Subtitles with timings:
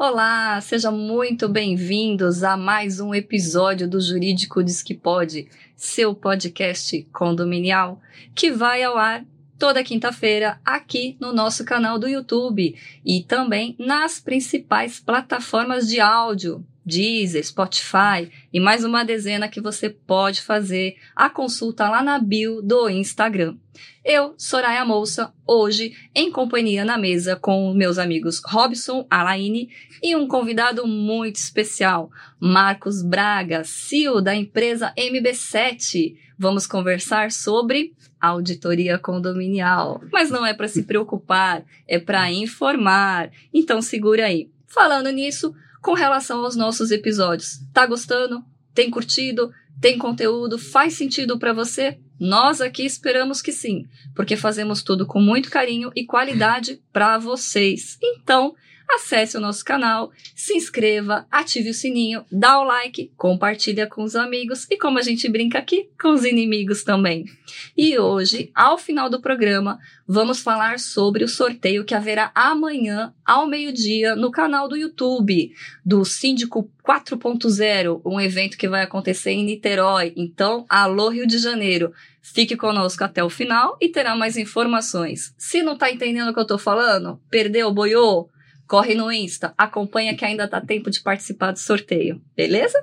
[0.00, 7.02] Olá, sejam muito bem-vindos a mais um episódio do Jurídico Diz que Pode, seu podcast
[7.12, 8.00] condominial,
[8.32, 9.24] que vai ao ar
[9.58, 16.64] toda quinta-feira aqui no nosso canal do YouTube e também nas principais plataformas de áudio,
[16.88, 22.62] Deezer, Spotify e mais uma dezena que você pode fazer a consulta lá na bio
[22.62, 23.56] do Instagram.
[24.02, 29.68] Eu, Soraya Moça, hoje em companhia na mesa com meus amigos Robson Alaine
[30.02, 36.16] e um convidado muito especial, Marcos Braga, CEO da empresa MB7.
[36.38, 40.00] Vamos conversar sobre auditoria condominial.
[40.10, 43.30] Mas não é para se preocupar, é para informar.
[43.52, 44.48] Então segura aí.
[44.66, 47.60] Falando nisso, com relação aos nossos episódios.
[47.72, 48.44] Tá gostando?
[48.74, 49.50] Tem curtido?
[49.80, 50.58] Tem conteúdo?
[50.58, 51.98] Faz sentido para você?
[52.18, 57.96] Nós aqui esperamos que sim, porque fazemos tudo com muito carinho e qualidade para vocês.
[58.02, 58.54] Então,
[58.88, 64.16] acesse o nosso canal, se inscreva, ative o sininho, dá o like, compartilha com os
[64.16, 67.26] amigos e como a gente brinca aqui, com os inimigos também.
[67.76, 73.46] E hoje, ao final do programa, vamos falar sobre o sorteio que haverá amanhã ao
[73.46, 75.52] meio-dia no canal do YouTube
[75.84, 80.14] do Síndico 4.0, um evento que vai acontecer em Niterói.
[80.16, 81.92] Então, alô Rio de Janeiro.
[82.22, 85.34] Fique conosco até o final e terá mais informações.
[85.38, 88.30] Se não está entendendo o que eu estou falando, perdeu, boiou,
[88.68, 92.78] corre no Insta, acompanha que ainda dá tempo de participar do sorteio, beleza?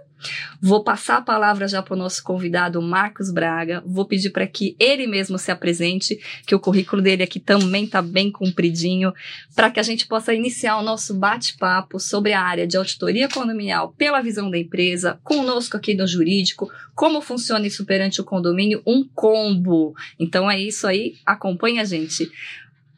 [0.60, 3.84] Vou passar a palavra já para o nosso convidado Marcos Braga.
[3.86, 8.02] Vou pedir para que ele mesmo se apresente, que o currículo dele aqui também está
[8.02, 9.14] bem compridinho,
[9.56, 13.94] para que a gente possa iniciar o nosso bate-papo sobre a área de auditoria condominial
[13.96, 19.08] pela visão da empresa, conosco aqui no jurídico, como funciona isso perante o condomínio, um
[19.14, 19.94] combo.
[20.18, 22.32] Então é isso aí, acompanha a gente.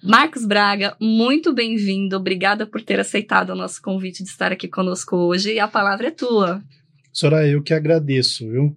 [0.07, 2.16] Marcos Braga, muito bem-vindo.
[2.16, 5.56] Obrigada por ter aceitado o nosso convite de estar aqui conosco hoje.
[5.56, 6.63] E a palavra é tua.
[7.12, 8.73] Sora, eu que agradeço, viu?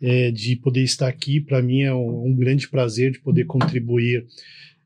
[0.00, 1.42] É, de poder estar aqui.
[1.42, 4.24] Para mim é um, um, grande prazer de poder contribuir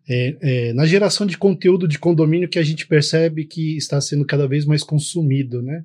[0.08, 4.25] é, é, na geração de conteúdo de condomínio que a gente percebe que está sendo
[4.25, 5.84] cada vez mais consumido, né?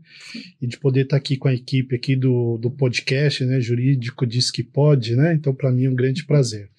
[0.59, 3.61] E de poder estar aqui com a equipe aqui do, do podcast, né?
[3.61, 5.35] Jurídico diz que pode, né?
[5.35, 6.69] Então, para mim é um grande prazer.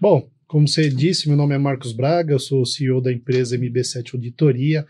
[0.00, 3.58] Bom, como você disse, meu nome é Marcos Braga, eu sou o CEO da empresa
[3.58, 4.86] MB7 Auditoria.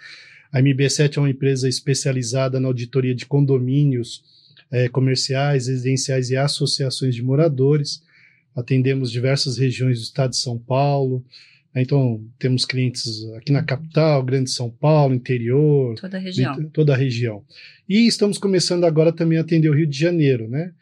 [0.53, 4.23] A MB7 é uma empresa especializada na auditoria de condomínios
[4.71, 8.03] é, comerciais, residenciais e associações de moradores.
[8.55, 11.25] Atendemos diversas regiões do estado de São Paulo.
[11.75, 11.81] Né?
[11.81, 15.95] Então, temos clientes aqui na capital, Grande São Paulo, interior.
[15.99, 16.65] Toda a região.
[16.75, 17.43] Toda a região.
[17.89, 20.75] E estamos começando agora também a atender o Rio de Janeiro, né?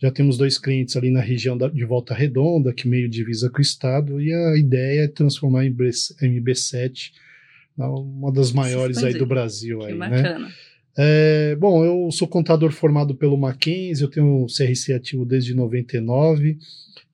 [0.00, 3.58] Já temos dois clientes ali na região da, de Volta Redonda, que meio divisa com
[3.58, 7.12] o estado, e a ideia é transformar a MB7
[7.76, 9.78] uma das maiores aí do Brasil.
[9.78, 10.08] Que aí, né?
[10.10, 10.38] bacana.
[10.46, 10.52] Né?
[10.98, 16.58] É, bom, eu sou contador formado pelo Mackenzie, eu tenho CRC ativo desde 99,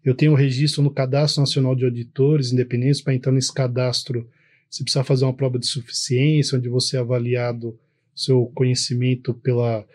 [0.04, 4.28] eu tenho registro no Cadastro Nacional de Auditores Independentes, para entrar nesse cadastro
[4.76, 7.78] você precisa fazer uma prova de suficiência, onde você é avaliado
[8.14, 9.86] seu conhecimento pela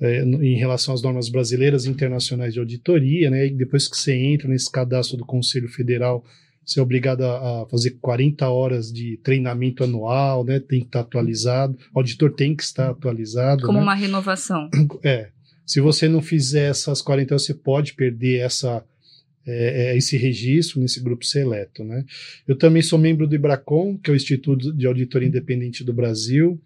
[0.00, 3.46] é, em relação às normas brasileiras e internacionais de auditoria, né?
[3.46, 6.24] E depois que você entra nesse cadastro do Conselho Federal,
[6.64, 10.60] você é obrigado a, a fazer 40 horas de treinamento anual, né?
[10.60, 11.78] Tem que estar atualizado.
[11.94, 13.64] O auditor tem que estar atualizado.
[13.64, 13.84] Como né?
[13.84, 14.68] uma renovação.
[15.02, 15.28] É.
[15.64, 18.84] Se você não fizer essas 40 horas, você pode perder essa,
[19.44, 21.82] é, é, esse registro nesse grupo seleto.
[21.82, 22.04] Né?
[22.46, 26.60] Eu também sou membro do IBRACON, que é o Instituto de Auditoria Independente do Brasil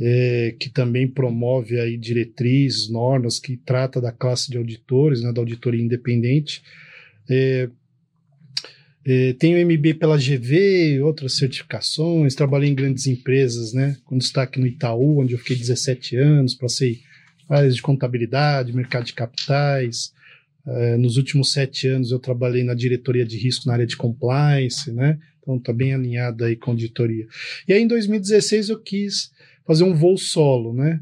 [0.00, 5.42] é, que também promove aí diretrizes, normas, que trata da classe de auditores, né, da
[5.42, 6.62] auditoria independente.
[7.28, 7.68] É,
[9.04, 14.66] é, tenho MB pela GV, outras certificações, trabalhei em grandes empresas, né, com destaque no
[14.66, 17.00] Itaú, onde eu fiquei 17 anos, passei
[17.48, 20.12] áreas de contabilidade, mercado de capitais.
[20.66, 24.90] É, nos últimos sete anos eu trabalhei na diretoria de risco na área de compliance,
[24.92, 27.26] né, então está bem alinhado aí com a auditoria.
[27.68, 29.30] E aí em 2016 eu quis
[29.66, 31.00] fazer um voo solo, né?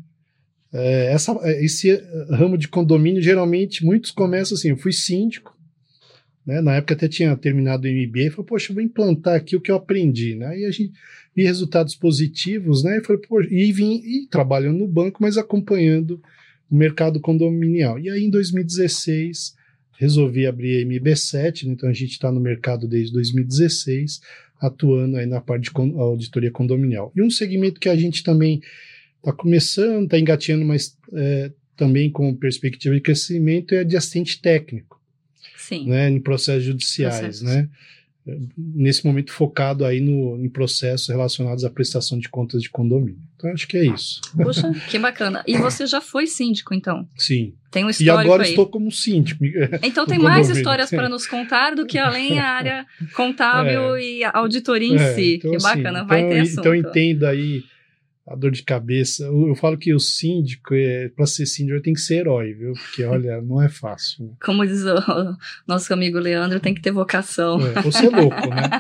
[0.73, 1.91] É, essa, é, esse
[2.31, 5.57] ramo de condomínio, geralmente, muitos começam assim, eu fui síndico,
[6.47, 6.61] né?
[6.61, 9.71] Na época até tinha terminado o MBA, e falei, poxa, vou implantar aqui o que
[9.71, 10.47] eu aprendi, né?
[10.47, 10.93] Aí a gente
[11.35, 12.99] vi resultados positivos, né?
[12.99, 16.21] E, falei, e vim e trabalhando no banco, mas acompanhando
[16.71, 17.99] o mercado condominial.
[17.99, 19.58] E aí em 2016
[19.99, 21.73] resolvi abrir a MB7, né?
[21.73, 24.21] então a gente está no mercado desde 2016,
[24.61, 27.13] atuando aí na parte de auditoria condominial.
[27.17, 28.61] E um segmento que a gente também
[29.19, 35.01] está começando, está engateando, mas é, também com perspectiva de crescimento é de assistente técnico.
[35.57, 35.89] Sim.
[35.89, 37.43] Né, em processos judiciais, Processos.
[37.43, 37.69] né?
[38.57, 43.19] Nesse momento focado aí no, em processos relacionados à prestação de contas de condomínio.
[43.37, 44.21] Então, acho que é isso.
[44.37, 45.43] Puxa, que bacana.
[45.47, 47.09] E você já foi síndico, então?
[47.17, 47.55] Sim.
[47.71, 48.51] Tem um histórico E agora aí.
[48.51, 49.45] estou como síndico.
[49.83, 54.03] Então tem mais histórias para nos contar do que além a área contábil é.
[54.03, 55.35] e auditoria em é, si.
[55.37, 56.61] Então, que assim, bacana, vai então, ter assunto.
[56.61, 57.63] Então entenda aí
[58.29, 59.25] a dor de cabeça.
[59.25, 62.73] Eu, eu falo que o síndico, é, para ser síndico, tem que ser herói, viu?
[62.75, 64.27] Porque, olha, não é fácil.
[64.27, 64.33] Né?
[64.45, 65.37] Como diz o
[65.67, 67.59] nosso amigo Leandro, tem que ter vocação.
[67.61, 68.71] É, ou ser louco, né?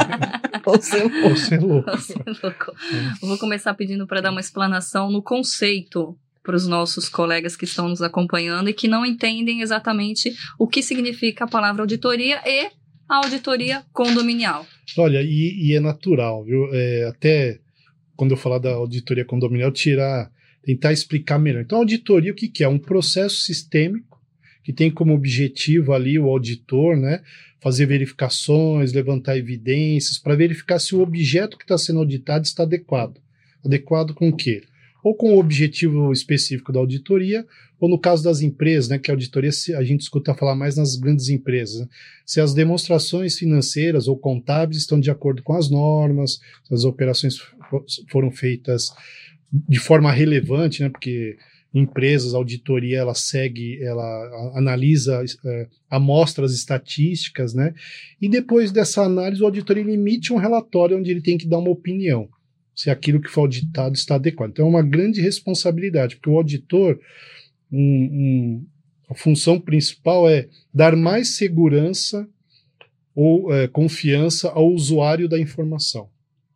[0.64, 1.28] ou ser louco.
[1.28, 1.90] Ou ser louco.
[1.90, 2.72] Ou ser louco.
[3.22, 7.64] Eu vou começar pedindo para dar uma explanação no conceito para os nossos colegas que
[7.64, 12.70] estão nos acompanhando e que não entendem exatamente o que significa a palavra auditoria e
[13.08, 14.66] a auditoria condominial.
[14.96, 16.68] Olha, e, e é natural, viu?
[16.72, 17.60] É, até
[18.16, 20.30] quando eu falar da auditoria condominial, tirar,
[20.62, 21.62] tentar explicar melhor.
[21.62, 22.68] Então, auditoria, o que, que é?
[22.68, 24.14] Um processo sistêmico
[24.64, 27.20] que tem como objetivo ali o auditor, né,
[27.60, 33.20] fazer verificações, levantar evidências, para verificar se o objeto que está sendo auditado está adequado.
[33.64, 34.62] Adequado com o quê?
[35.02, 37.46] Ou com o objetivo específico da auditoria,
[37.78, 40.96] ou no caso das empresas, né, que a auditoria a gente escuta falar mais nas
[40.96, 41.88] grandes empresas, né,
[42.24, 47.36] se as demonstrações financeiras ou contábeis estão de acordo com as normas, se as operações
[48.10, 48.92] foram feitas
[49.52, 51.36] de forma relevante, né, porque
[51.72, 57.74] empresas, auditoria, ela segue, ela analisa é, amostras estatísticas, né,
[58.20, 61.70] e depois dessa análise o auditor emite um relatório onde ele tem que dar uma
[61.70, 62.28] opinião
[62.74, 64.50] se aquilo que foi auditado está adequado.
[64.50, 66.98] Então é uma grande responsabilidade, porque o auditor
[67.70, 68.66] um, um,
[69.08, 72.28] a função principal é dar mais segurança
[73.14, 76.08] ou é, confiança ao usuário da informação.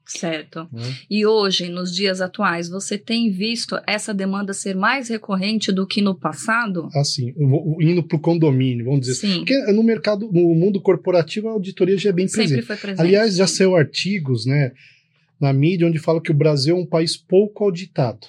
[0.09, 0.69] Certo.
[0.73, 0.83] Né?
[1.11, 6.01] E hoje, nos dias atuais, você tem visto essa demanda ser mais recorrente do que
[6.01, 6.89] no passado?
[6.95, 7.35] Assim,
[7.81, 9.39] indo para o condomínio, vamos dizer Sim.
[9.39, 12.67] Porque no mercado, no mundo corporativo, a auditoria já é bem Sempre presente.
[12.67, 13.01] foi presente.
[13.01, 14.73] Aliás, já saiu artigos, né,
[15.39, 18.27] na mídia onde fala que o Brasil é um país pouco auditado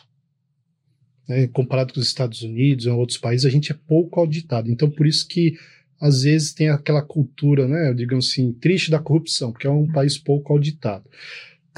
[1.29, 4.69] né, comparado com os Estados Unidos ou outros países, a gente é pouco auditado.
[4.69, 5.53] Então, por isso que
[6.01, 10.17] às vezes tem aquela cultura, né, digamos assim, triste da corrupção, porque é um país
[10.17, 11.05] pouco auditado.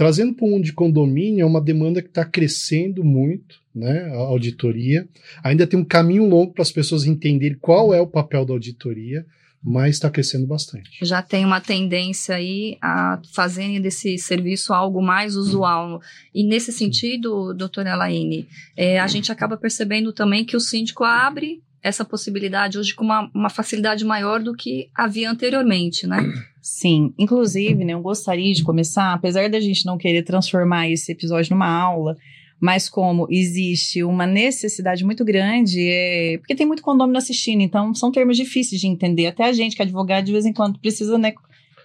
[0.01, 4.17] Trazendo para o mundo de condomínio, é uma demanda que está crescendo muito, né, a
[4.17, 5.07] auditoria.
[5.43, 9.23] Ainda tem um caminho longo para as pessoas entenderem qual é o papel da auditoria,
[9.63, 10.89] mas está crescendo bastante.
[11.03, 16.01] Já tem uma tendência aí a fazerem desse serviço algo mais usual.
[16.33, 21.61] E nesse sentido, doutora Elaine, é, a gente acaba percebendo também que o síndico abre
[21.83, 26.17] essa possibilidade hoje com uma, uma facilidade maior do que havia anteriormente, né?
[26.61, 31.51] Sim, inclusive, né, eu gostaria de começar, apesar da gente não querer transformar esse episódio
[31.51, 32.15] numa aula,
[32.59, 38.11] mas como existe uma necessidade muito grande, é, porque tem muito condomínio assistindo, então são
[38.11, 39.25] termos difíceis de entender.
[39.25, 41.33] Até a gente, que é advogado, de vez em quando precisa né,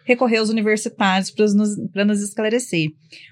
[0.04, 2.90] recorrer aos universitários para nos, nos esclarecer.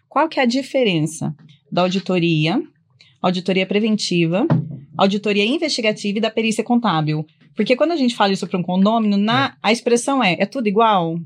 [0.08, 1.34] Qual que é a diferença
[1.70, 2.62] da auditoria,
[3.20, 4.46] auditoria preventiva,
[4.96, 7.26] auditoria investigativa e da perícia contábil?
[7.54, 10.68] Porque quando a gente fala isso para um condomínio, na, a expressão é, é tudo
[10.68, 11.18] igual?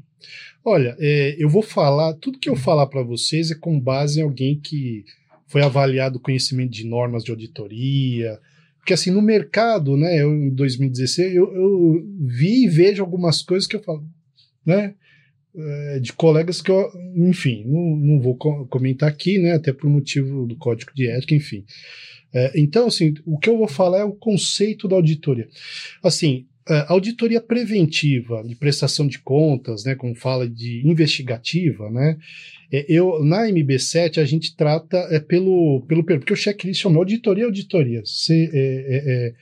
[0.64, 4.22] Olha, é, eu vou falar, tudo que eu falar para vocês é com base em
[4.22, 5.04] alguém que
[5.46, 8.38] foi avaliado o conhecimento de normas de auditoria.
[8.78, 13.66] Porque, assim, no mercado, né, eu, em 2016, eu, eu vi e vejo algumas coisas
[13.66, 14.04] que eu falo,
[14.64, 14.94] né,
[15.56, 20.46] é, de colegas que eu, enfim, não, não vou comentar aqui, né, até por motivo
[20.46, 21.64] do código de ética, enfim.
[22.32, 25.48] É, então, assim, o que eu vou falar é o conceito da auditoria.
[26.02, 32.18] Assim, a auditoria preventiva de prestação de contas, né, como fala de investigativa, né,
[32.70, 38.02] eu, na MB7 a gente trata é, pelo, pelo porque o checklist chama auditoria auditoria.
[38.04, 39.34] Você é, é,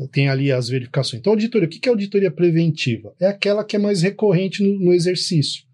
[0.00, 1.18] é, tem ali as verificações.
[1.18, 3.12] Então, auditoria, o que é auditoria preventiva?
[3.18, 5.64] É aquela que é mais recorrente no, no exercício.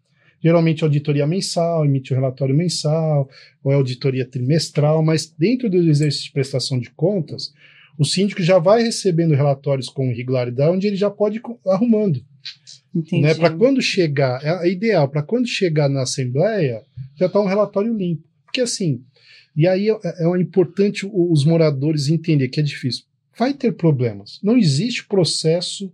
[0.44, 3.30] Geralmente auditoria mensal, emite o um relatório mensal,
[3.62, 7.54] ou é auditoria trimestral, mas dentro do exercício de prestação de contas,
[7.98, 12.22] o síndico já vai recebendo relatórios com regularidade, onde ele já pode ir arrumando.
[13.10, 13.34] Né?
[13.34, 16.82] Para quando chegar, é ideal, para quando chegar na Assembleia,
[17.16, 18.22] já está um relatório limpo.
[18.44, 19.02] Porque assim,
[19.56, 23.04] e aí é, é importante os moradores entender que é difícil.
[23.36, 24.38] Vai ter problemas.
[24.42, 25.90] Não existe processo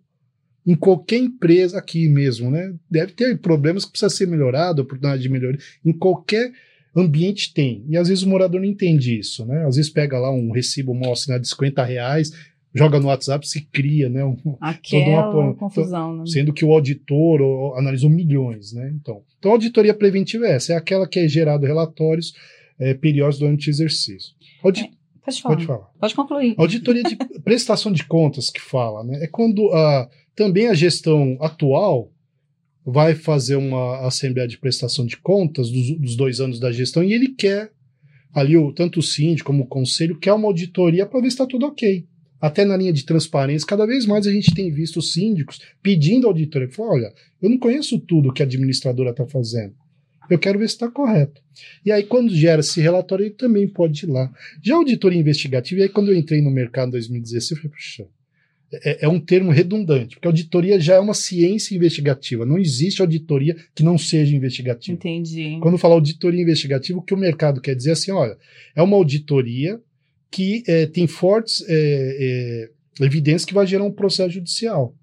[0.66, 2.74] em qualquer empresa aqui mesmo, né?
[2.90, 5.60] Deve ter problemas que precisa ser melhorado, oportunidade de melhoria.
[5.84, 6.52] Em qualquer
[6.94, 7.84] ambiente tem.
[7.88, 9.64] E às vezes o morador não entende isso, né?
[9.66, 12.32] Às vezes pega lá um recibo mal assinado de 50 reais,
[12.74, 14.24] joga no WhatsApp, se cria, né?
[14.24, 16.24] Um, Aquela uma, confusão, né?
[16.26, 18.92] Sendo que o auditor ou, analisou milhões, né?
[18.94, 22.34] Então, então, a auditoria preventiva é essa, é aquela que é gerado relatórios
[22.78, 24.34] é, periódicos durante o exercício.
[24.62, 24.90] Audi é,
[25.24, 25.54] pode, falar.
[25.54, 25.90] pode falar.
[25.98, 26.54] Pode concluir.
[26.58, 29.24] Auditoria de prestação de contas que fala, né?
[29.24, 30.08] É quando a,
[30.40, 32.10] também a gestão atual
[32.82, 37.12] vai fazer uma assembleia de prestação de contas dos, dos dois anos da gestão e
[37.12, 37.70] ele quer
[38.32, 41.44] ali o, tanto o síndico como o conselho quer uma auditoria para ver se está
[41.44, 42.06] tudo ok.
[42.40, 46.26] Até na linha de transparência, cada vez mais a gente tem visto os síndicos pedindo
[46.26, 46.70] auditoria.
[46.70, 49.74] Falam, olha, eu não conheço tudo que a administradora está fazendo.
[50.30, 51.42] Eu quero ver se está correto.
[51.84, 54.32] E aí, quando gera esse relatório, ele também pode ir lá.
[54.62, 58.08] Já auditoria investigativa, e aí quando eu entrei no mercado em 2016, eu falei, puxa,
[58.72, 62.46] é, é, um termo redundante, porque auditoria já é uma ciência investigativa.
[62.46, 64.96] Não existe auditoria que não seja investigativa.
[64.96, 65.58] Entendi.
[65.60, 68.36] Quando fala auditoria investigativa, o que o mercado quer dizer é assim, olha,
[68.76, 69.80] é uma auditoria
[70.30, 74.94] que é, tem fortes é, é, evidências que vai gerar um processo judicial.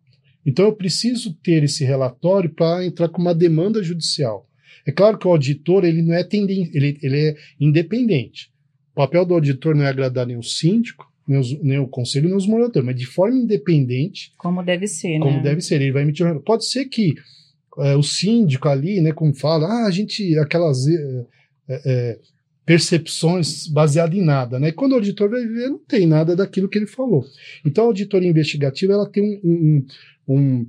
[0.45, 4.47] Então eu preciso ter esse relatório para entrar com uma demanda judicial.
[4.85, 8.49] É claro que o auditor ele não é tenden ele, ele é independente.
[8.93, 12.37] O papel do auditor não é agradar o síndico, nem, os, nem o conselho, nem
[12.37, 14.31] os moradores, mas de forma independente.
[14.37, 15.43] Como deve ser, como né?
[15.43, 15.81] deve ser.
[15.81, 17.15] Ele vai emitir um Pode ser que
[17.79, 21.25] é, o síndico ali, né, como fala, ah, a gente, aquelas é,
[21.69, 22.19] é,
[22.65, 24.69] percepções baseadas em nada, né?
[24.69, 27.25] E quando o auditor vai ver, não tem nada daquilo que ele falou.
[27.65, 29.85] Então, a auditoria investigativa, ela tem um,
[30.27, 30.67] um, um,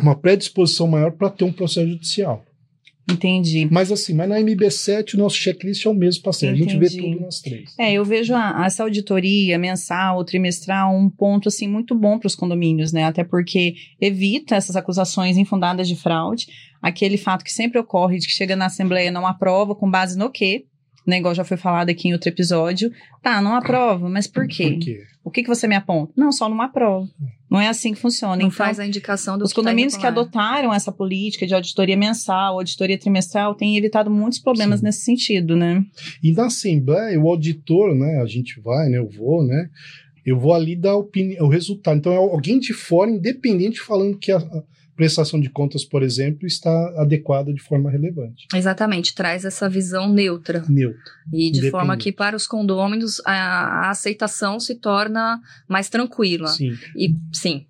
[0.00, 2.44] uma predisposição maior para ter um processo judicial.
[3.10, 3.66] Entendi.
[3.70, 6.54] Mas assim, mas na MB7 o nosso checklist é o mesmo parceiro.
[6.54, 7.74] A gente vê tudo nas três.
[7.78, 12.36] É, eu vejo a, essa auditoria mensal, trimestral, um ponto assim muito bom para os
[12.36, 13.04] condomínios, né?
[13.04, 16.46] Até porque evita essas acusações infundadas de fraude,
[16.82, 20.30] aquele fato que sempre ocorre de que chega na Assembleia não aprova com base no
[20.30, 20.66] quê?
[21.06, 22.92] Né, igual já foi falado aqui em outro episódio.
[23.22, 24.72] Tá, não aprova, mas por quê?
[24.72, 25.00] Por quê?
[25.24, 26.12] O que, que você me aponta?
[26.14, 27.08] Não, só não aprova.
[27.50, 28.36] Não é assim que funciona.
[28.36, 31.54] Não então, faz a indicação do os que tá condomínios que adotaram essa política de
[31.54, 34.86] auditoria mensal, auditoria trimestral, têm evitado muitos problemas Sim.
[34.86, 35.84] nesse sentido, né?
[36.22, 38.20] E na Assembleia, o auditor, né?
[38.22, 38.98] A gente vai, né?
[38.98, 39.70] Eu vou, né?
[40.24, 41.96] Eu vou ali dar opinião, o resultado.
[41.96, 44.38] Então é alguém de fora, independente, falando que a
[44.98, 48.48] prestação de contas, por exemplo, está adequada de forma relevante.
[48.52, 50.64] Exatamente, traz essa visão neutra.
[50.68, 51.00] Neutro.
[51.32, 53.32] E de forma que para os condôminos a,
[53.86, 56.48] a aceitação se torna mais tranquila.
[56.48, 56.76] Sim.
[56.96, 57.64] E sim,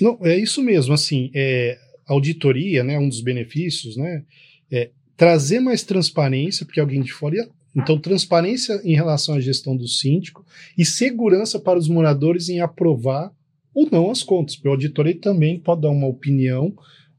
[0.00, 4.24] Não, é isso mesmo, assim, é, auditoria, né, um dos benefícios, né,
[4.68, 9.76] é trazer mais transparência, porque alguém de fora ia, então transparência em relação à gestão
[9.76, 10.44] do síndico
[10.76, 13.32] e segurança para os moradores em aprovar
[13.74, 16.74] ou não as contas, porque o auditor ele também pode dar uma opinião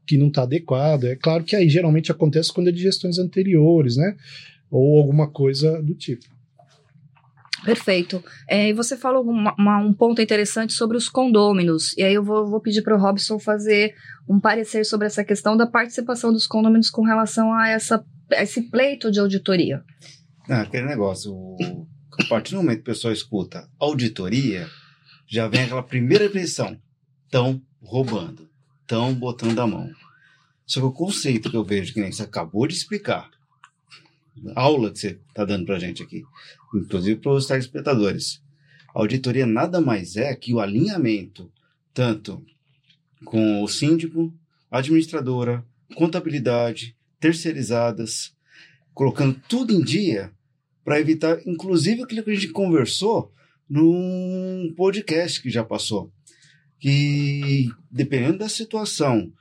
[0.06, 3.96] que não está adequada, é claro que aí geralmente acontece quando é de gestões anteriores,
[3.96, 4.16] né,
[4.70, 6.24] ou alguma coisa do tipo.
[7.64, 8.22] perfeito.
[8.46, 11.96] É, e você falou uma- uma- um ponto interessante sobre os condôminos.
[11.96, 13.94] E aí eu vou, vou pedir para o Robson fazer
[14.28, 18.60] um parecer sobre essa questão da participação dos condôminos com relação a, essa, a esse
[18.68, 19.82] pleito de auditoria.
[20.46, 21.56] Ah, aquele negócio, o,
[22.20, 24.66] a partir do momento que o pessoal escuta auditoria,
[25.34, 26.80] já vem aquela primeira impressão.
[27.24, 28.48] Estão roubando,
[28.82, 29.90] estão botando a mão.
[30.64, 33.28] Só que o conceito que eu vejo, que nem você acabou de explicar,
[34.54, 36.22] a aula que você está dando para gente aqui,
[36.72, 38.40] inclusive para os telespectadores,
[38.94, 41.50] a auditoria nada mais é que o alinhamento,
[41.92, 42.44] tanto
[43.24, 44.32] com o síndico,
[44.70, 45.64] a administradora,
[45.96, 48.32] contabilidade, terceirizadas,
[48.92, 50.32] colocando tudo em dia
[50.84, 53.32] para evitar, inclusive, aquilo que a gente conversou
[53.68, 56.12] num podcast que já passou.
[56.78, 59.32] Que, dependendo da situação,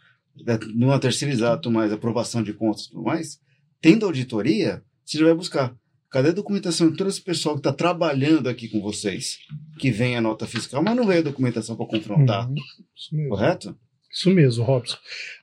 [0.46, 3.39] da, numa terceirizada, mais aprovação de contas e tudo mais,
[3.82, 5.75] tendo auditoria, você já vai buscar.
[6.10, 9.39] Cadê a documentação de todo esse pessoal que está trabalhando aqui com vocês?
[9.80, 12.56] Que vem a nota fiscal, mas não veio a documentação para confrontar, Uhum,
[12.96, 13.30] isso mesmo.
[13.30, 13.77] correto?
[14.12, 14.98] Isso mesmo, Robson.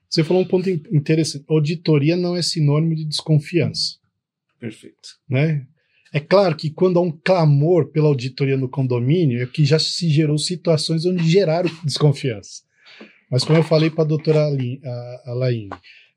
[0.08, 1.44] Você falou um ponto in- interessante.
[1.48, 3.96] Auditoria não é sinônimo de desconfiança,
[4.60, 5.08] Perfeito.
[5.28, 5.66] né?
[6.12, 10.08] É claro que quando há um clamor pela auditoria no condomínio, é que já se
[10.08, 12.62] gerou situações onde geraram desconfiança.
[13.30, 14.40] Mas como eu falei para a doutora
[15.24, 15.70] Alaine,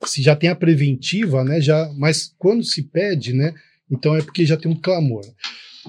[0.03, 1.61] se já tem a preventiva, né?
[1.61, 3.53] Já, mas quando se pede, né?
[3.91, 5.23] Então é porque já tem um clamor.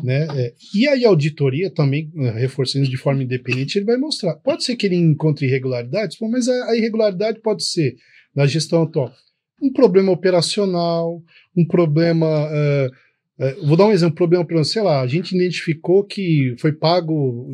[0.02, 0.26] Né?
[0.36, 4.34] É, e aí a auditoria também, eh, reforçando de forma independente, ele vai mostrar.
[4.34, 7.94] Pode ser que ele encontre irregularidades, pô, mas a, a irregularidade pode ser
[8.34, 9.12] na gestão atual
[9.62, 11.22] um problema operacional,
[11.56, 12.26] um problema.
[12.52, 12.88] eh,
[13.64, 17.50] vou dar um exemplo, problema operacional, sei lá, a gente identificou que foi pago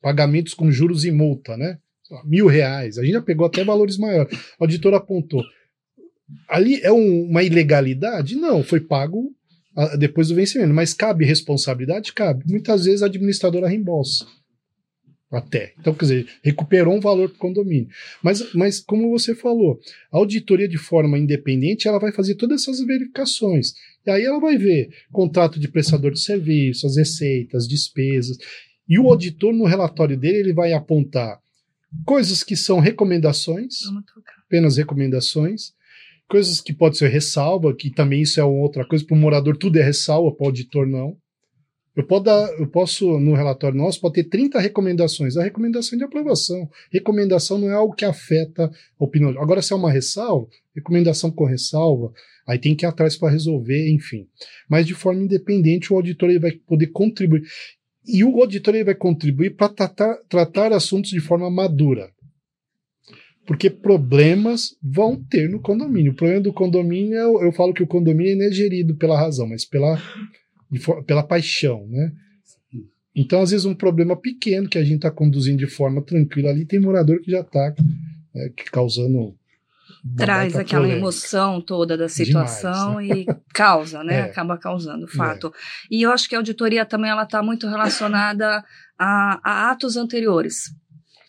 [0.00, 1.78] pagamentos com juros e multa, né?
[2.24, 2.98] Mil reais.
[2.98, 4.36] A gente já pegou até valores maiores.
[4.58, 5.42] O auditor apontou.
[6.48, 8.36] Ali é um- uma ilegalidade?
[8.36, 9.32] Não, foi pago
[9.76, 10.72] ah, depois do vencimento.
[10.72, 12.12] Mas cabe responsabilidade?
[12.12, 12.44] Cabe.
[12.48, 14.24] Muitas vezes a administradora reembolsa.
[15.30, 15.74] Até.
[15.78, 17.88] Então, quer dizer, recuperou um valor para o condomínio.
[18.22, 19.80] Mas, mas, como você falou,
[20.12, 23.72] a auditoria de forma independente, ela vai fazer todas essas verificações.
[24.06, 28.36] E aí ela vai ver contrato de prestador de serviço, as receitas, despesas.
[28.88, 31.40] E o auditor, no relatório dele, ele vai apontar
[32.04, 33.80] coisas que são recomendações,
[34.46, 35.72] apenas recomendações,
[36.28, 39.78] coisas que pode ser ressalva, que também isso é outra coisa, para o morador tudo
[39.78, 41.16] é ressalva, para o auditor não.
[41.96, 45.34] Eu, posso dar, eu posso, no relatório nosso, pode ter 30 recomendações.
[45.38, 46.68] A recomendação é de aprovação.
[46.92, 49.30] Recomendação não é algo que afeta a opinião.
[49.40, 52.12] Agora, se é uma ressalva, recomendação com ressalva,
[52.46, 54.28] aí tem que ir atrás para resolver, enfim.
[54.68, 57.42] Mas de forma independente, o auditor ele vai poder contribuir.
[58.06, 62.10] E o auditor ele vai contribuir para tratar, tratar assuntos de forma madura.
[63.46, 66.12] Porque problemas vão ter no condomínio.
[66.12, 69.48] O problema do condomínio, eu, eu falo que o condomínio não é gerido pela razão,
[69.48, 69.98] mas pela,
[71.06, 72.12] pela paixão, né?
[73.14, 76.66] Então, às vezes, um problema pequeno que a gente está conduzindo de forma tranquila ali,
[76.66, 77.74] tem morador que já está
[78.34, 79.34] é, causando.
[80.16, 81.00] Traz aquela polêmica.
[81.00, 83.32] emoção toda da situação Demais, né?
[83.32, 84.18] e causa, né?
[84.20, 84.20] É.
[84.22, 85.46] Acaba causando, fato.
[85.46, 85.50] É.
[85.90, 88.62] E eu acho que a auditoria também ela está muito relacionada
[88.98, 90.74] a, a, atos anteriores,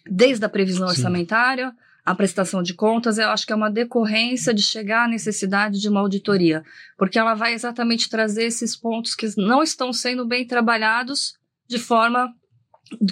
[0.05, 0.93] desde a previsão Sim.
[0.93, 1.73] orçamentária
[2.07, 5.89] a prestação de contas, eu acho que é uma decorrência de chegar à necessidade de
[5.89, 6.63] uma auditoria,
[6.97, 11.33] porque ela vai exatamente trazer esses pontos que não estão sendo bem trabalhados
[11.67, 12.33] de forma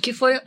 [0.01, 0.39] que foi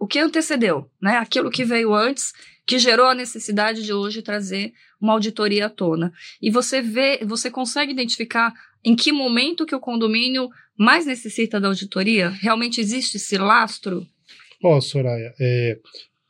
[0.00, 1.18] o que antecedeu, né?
[1.18, 2.32] Aquilo que veio antes,
[2.64, 6.14] que gerou a necessidade de hoje trazer uma auditoria à tona.
[6.40, 11.68] E você vê, você consegue identificar em que momento que o condomínio mais necessita da
[11.68, 12.30] auditoria?
[12.30, 14.06] Realmente existe esse lastro?
[14.64, 15.78] Ó, oh, Soraya, é,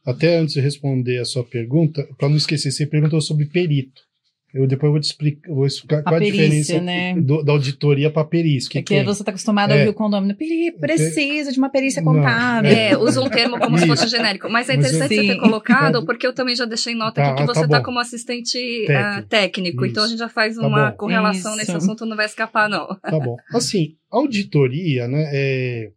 [0.04, 4.02] até antes de responder a sua pergunta, para não esquecer, você perguntou sobre perito.
[4.54, 7.14] Eu depois vou te explicar, vou explicar qual a perícia, diferença né?
[7.18, 8.68] do, da auditoria para perícia.
[8.70, 10.36] Que é que você está acostumado é, a ouvir o condomínio.
[10.78, 12.70] Precisa de uma perícia contábil.
[12.70, 14.50] Não, é, é, usa um termo como se fosse genérico.
[14.50, 17.46] Mas é interessante você ter colocado, porque eu também já deixei nota tá, aqui que
[17.46, 19.20] você está tá como assistente técnico.
[19.20, 21.58] Uh, técnico então a gente já faz tá uma correlação Isso.
[21.58, 22.88] nesse assunto, não vai escapar, não.
[23.00, 23.36] Tá bom.
[23.54, 25.30] Assim, auditoria, né?
[25.32, 25.90] É,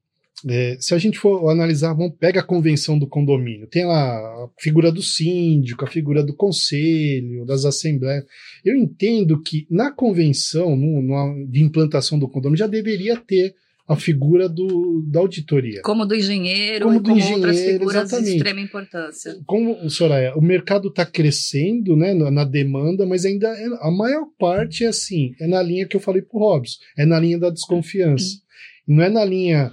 [0.48, 4.50] é, se a gente for analisar, vamos, pega a convenção do condomínio, tem lá a
[4.60, 8.26] figura do síndico, a figura do conselho, das assembleias.
[8.64, 13.56] Eu entendo que na convenção no, no, de implantação do condomínio já deveria ter
[13.88, 15.82] a figura do, da auditoria.
[15.84, 18.30] Como do engenheiro como do como engenheiro, outras figuras exatamente.
[18.32, 19.38] de extrema importância.
[19.46, 24.26] Como, Soraya, o mercado está crescendo né, na, na, demanda, mas ainda é, a maior
[24.40, 27.38] parte é assim, é na linha que eu falei para o Robson, é na linha
[27.38, 28.40] da desconfiança.
[28.88, 29.72] Não é na linha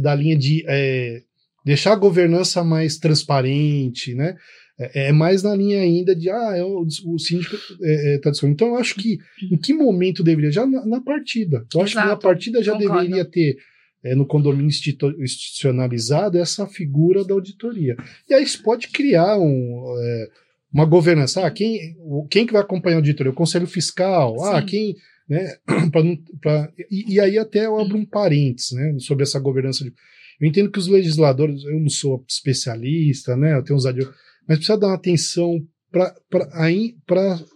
[0.00, 1.22] da linha de é,
[1.64, 4.36] deixar a governança mais transparente, né?
[4.78, 8.52] É, é mais na linha ainda de ah, é o, o síndico é, é, tradicional.
[8.52, 9.18] Então eu acho que
[9.50, 10.50] em que momento deveria?
[10.52, 11.66] Já na, na partida.
[11.74, 12.06] Eu acho Exato.
[12.06, 13.02] que na partida já Concordo.
[13.02, 13.56] deveria ter
[14.04, 17.96] é, no condomínio institucionalizado essa figura da auditoria.
[18.28, 20.28] E aí isso pode criar um, é,
[20.72, 21.44] uma governança.
[21.44, 21.96] Ah, quem,
[22.30, 23.32] quem que vai acompanhar a auditoria?
[23.32, 24.36] O Conselho Fiscal.
[24.40, 24.56] Ah, Sim.
[24.56, 24.96] Ah, quem
[25.28, 25.56] né?
[25.90, 26.02] pra,
[26.40, 29.84] pra, e, e, aí até eu abro um parênteses né, sobre essa governança.
[29.84, 29.92] De,
[30.40, 34.08] eu entendo que os legisladores, eu não sou especialista, né, eu tenho uns adios,
[34.46, 35.60] mas precisa dar uma atenção
[35.90, 36.14] para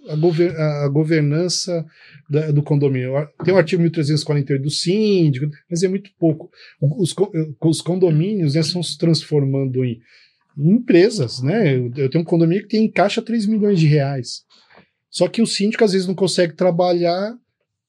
[0.08, 1.84] a, gover, a governança
[2.28, 3.12] da, do condomínio.
[3.44, 6.50] Tem o artigo 1348 do síndico, mas é muito pouco.
[6.80, 7.14] Os,
[7.60, 10.00] os condomínios né, estão se transformando em,
[10.56, 11.42] em empresas.
[11.42, 11.76] Né?
[11.76, 14.42] Eu, eu, tenho um condomínio que tem em caixa 3 milhões de reais.
[15.10, 17.36] Só que o síndico às vezes não consegue trabalhar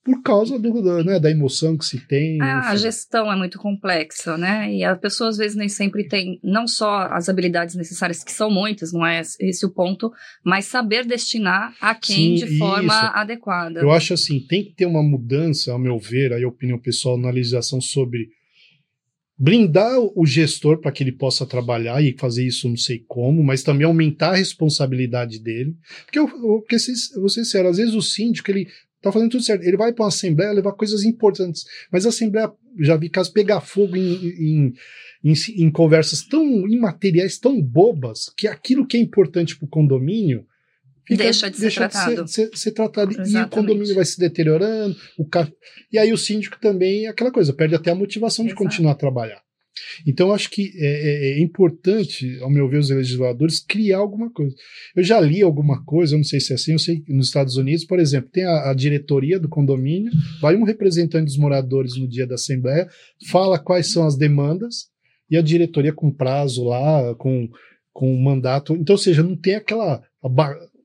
[0.03, 2.41] por causa do, do, né, da emoção que se tem.
[2.41, 4.73] Ah, a gestão é muito complexa, né?
[4.73, 8.49] E a pessoa às vezes nem sempre tem não só as habilidades necessárias, que são
[8.49, 10.11] muitas, não é esse o ponto,
[10.43, 13.11] mas saber destinar a quem Sim, de forma isso.
[13.13, 13.79] adequada.
[13.79, 17.15] Eu acho assim, tem que ter uma mudança, ao meu ver, aí a opinião pessoal
[17.15, 18.29] na legislação sobre
[19.37, 23.63] blindar o gestor para que ele possa trabalhar e fazer isso não sei como, mas
[23.63, 25.75] também aumentar a responsabilidade dele.
[26.05, 26.77] Porque, eu, porque
[27.15, 28.67] vou ser sincero, às vezes o síndico ele
[29.01, 29.63] tá fazendo tudo certo.
[29.63, 33.61] Ele vai para uma assembleia levar coisas importantes, mas a assembleia já vi casos pegar
[33.61, 34.73] fogo em, em,
[35.23, 40.45] em, em, conversas tão imateriais, tão bobas, que aquilo que é importante para o condomínio
[41.05, 42.25] fica, deixa de deixa ser tratado.
[42.25, 43.11] De ser, ser, ser tratado.
[43.13, 45.51] E o condomínio vai se deteriorando, o ca...
[45.91, 48.55] e aí o síndico também, aquela coisa, perde até a motivação Exato.
[48.55, 49.41] de continuar a trabalhar.
[50.05, 54.55] Então, acho que é, é, é, importante, ao meu ver, os legisladores criar alguma coisa.
[54.95, 57.27] Eu já li alguma coisa, eu não sei se é assim, eu sei que nos
[57.27, 61.97] Estados Unidos, por exemplo, tem a, a diretoria do condomínio, vai um representante dos moradores
[61.97, 62.87] no dia da Assembleia,
[63.29, 64.91] fala quais são as demandas,
[65.29, 67.49] e a diretoria com prazo lá, com,
[67.93, 68.75] com mandato.
[68.75, 70.03] Então, ou seja, não tem aquela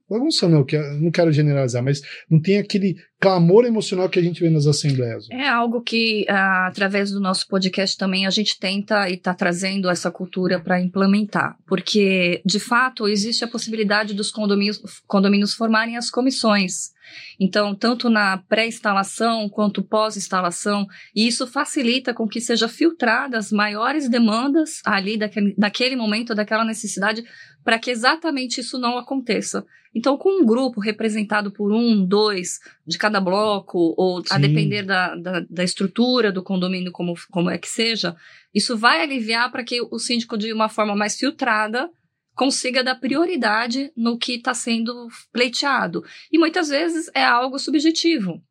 [0.09, 4.41] bagunça não, que não quero generalizar, mas não tem aquele clamor emocional que a gente
[4.41, 5.27] vê nas assembleias.
[5.31, 9.89] É algo que, ah, através do nosso podcast também, a gente tenta e está trazendo
[9.89, 11.57] essa cultura para implementar.
[11.65, 16.95] Porque, de fato, existe a possibilidade dos condomínios, condomínios formarem as comissões.
[17.39, 24.09] Então, tanto na pré-instalação quanto pós-instalação, e isso facilita com que seja filtradas as maiores
[24.09, 27.23] demandas ali daquele, daquele momento, daquela necessidade,
[27.63, 29.65] para que exatamente isso não aconteça.
[29.95, 34.41] Então, com um grupo representado por um, dois de cada bloco, ou a Sim.
[34.41, 38.15] depender da, da, da estrutura do condomínio, como, como é que seja,
[38.55, 41.89] isso vai aliviar para que o síndico, de uma forma mais filtrada,
[42.33, 46.03] consiga dar prioridade no que está sendo pleiteado.
[46.31, 48.41] E muitas vezes é algo subjetivo.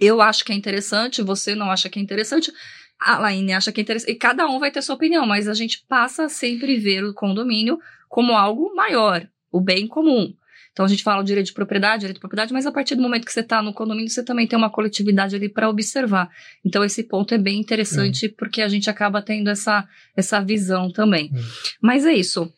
[0.00, 2.52] Eu acho que é interessante, você não acha que é interessante,
[3.00, 5.54] a Laine acha que é interessante, e cada um vai ter sua opinião, mas a
[5.54, 10.32] gente passa a sempre ver o condomínio como algo maior, o bem comum.
[10.72, 13.02] Então a gente fala o direito de propriedade, direito de propriedade, mas a partir do
[13.02, 16.30] momento que você está no condomínio, você também tem uma coletividade ali para observar.
[16.64, 21.30] Então esse ponto é bem interessante porque a gente acaba tendo essa, essa visão também.
[21.34, 21.38] É.
[21.80, 22.50] Mas é isso.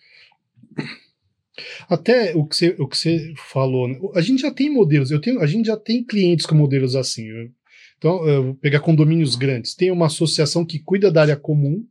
[1.89, 3.99] Até o que você, o que você falou, né?
[4.15, 7.27] a gente já tem modelos, eu tenho, a gente já tem clientes com modelos assim.
[7.27, 7.51] Eu-
[7.97, 9.75] então, eu vou pegar condomínios grandes.
[9.75, 11.87] Tem uma associação que cuida da área comum.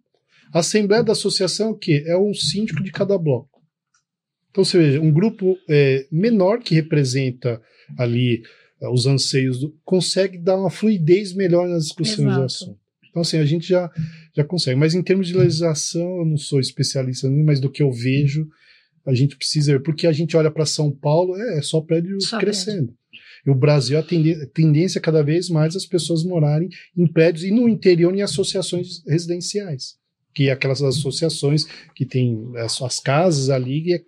[0.54, 2.04] A assembleia da associação é o quê?
[2.06, 3.53] É um síndico de cada bloco.
[4.54, 7.60] Então, você veja, um grupo é, menor que representa
[7.98, 8.44] ali
[8.80, 12.46] eh, os anseios, do, consegue dar uma fluidez melhor nas discussões do Exato.
[12.46, 12.80] assunto.
[13.10, 13.92] Então, assim, a gente já,
[14.36, 14.80] já consegue.
[14.80, 18.48] Mas em termos de legislação, eu não sou especialista mas do que eu vejo,
[19.04, 22.38] a gente precisa, porque a gente olha para São Paulo, é, é só prédio Só
[22.38, 22.94] crescendo.
[23.46, 24.04] E o Brasil, a
[24.54, 29.04] tendência é cada vez mais as pessoas morarem em prédios e no interior em associações
[29.06, 29.96] residenciais,
[30.34, 34.02] que é aquelas associações que têm as suas casas ali e é,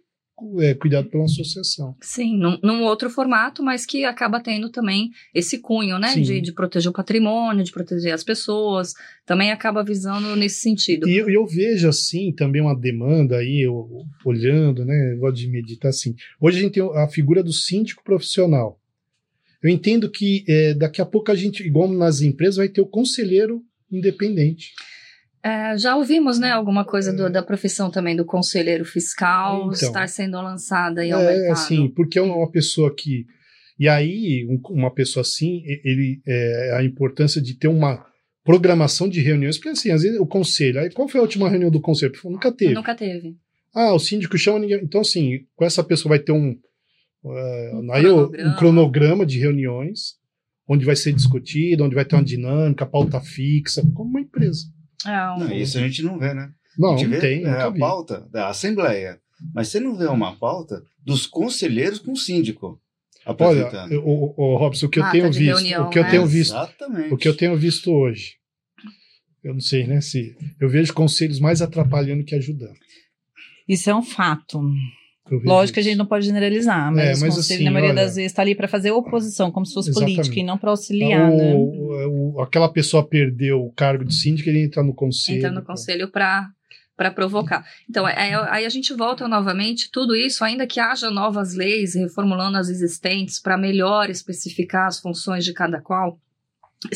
[0.60, 1.95] é cuidado pela associação.
[2.02, 6.13] Sim, num, num outro formato, mas que acaba tendo também esse cunho, né?
[6.15, 8.93] De, de proteger o patrimônio, de proteger as pessoas.
[9.26, 11.08] Também acaba visando nesse sentido.
[11.08, 15.13] E eu, eu vejo assim também uma demanda aí, eu, olhando, né?
[15.13, 16.15] Eu gosto de meditar assim.
[16.39, 18.80] Hoje a gente tem a figura do síndico profissional.
[19.63, 22.86] Eu entendo que eh, daqui a pouco a gente, igual nas empresas, vai ter o
[22.86, 24.74] conselheiro independente.
[25.46, 29.72] É, já ouvimos, né, alguma coisa do- da profissão também do conselheiro fiscal Então.
[29.74, 31.52] estar sendo lançada aí ao É, mercado.
[31.52, 33.26] assim, porque é uma pessoa que.
[33.78, 38.04] E aí, um- uma pessoa assim, e- ele é a importância de ter uma
[38.44, 41.70] programação de reuniões, porque assim, às vezes o conselho, aí qual foi a última reunião
[41.70, 42.14] do conselho?
[42.24, 42.74] Nunca teve.
[42.74, 43.36] Nunca teve.
[43.74, 44.80] Ah, o síndico chama ninguém.
[44.82, 46.56] Então, assim, com essa pessoa vai ter um,
[47.26, 48.50] eh, Um aí o- cronograma.
[48.52, 50.16] um cronograma de reuniões,
[50.68, 54.64] onde vai ser discutido, onde vai ter uma dinâmica, pauta fixa, como uma empresa.
[55.06, 56.52] É um- Não, isso a gente não vê, né?
[56.78, 57.80] Não, a gente não vê tem, é, a vi.
[57.80, 59.20] pauta da Assembleia.
[59.54, 62.80] Mas você não vê uma pauta dos conselheiros com o síndico
[63.39, 66.04] Olha, eu- o, o Robson, o que eu Ata tenho visto, reunião, o que eu
[66.04, 66.10] né?
[66.12, 67.13] tenho visto, Exatamente.
[67.13, 68.36] o que eu tenho visto hoje,
[69.44, 72.78] eu não sei, né, se eu vejo conselhos mais atrapalhando que ajudando.
[73.68, 74.62] Isso é um fato.
[75.32, 78.04] Lógico que a gente não pode generalizar, mas, É, mas conselhos, assim, na maioria olha-
[78.06, 80.16] das vezes, está ali para fazer oposição, como se fosse Exatamente.
[80.18, 81.54] política e não para auxiliar, né?
[81.56, 85.38] o, o- aquela pessoa perdeu o cargo de síndico, ele entra no conselho.
[85.40, 86.50] entra no conselho para
[86.98, 87.66] para provocar.
[87.90, 91.94] Então, é- é- aí a gente volta novamente, tudo isso, ainda que haja novas leis
[91.94, 96.18] reformulando as existentes para melhor especificar as funções de cada qual,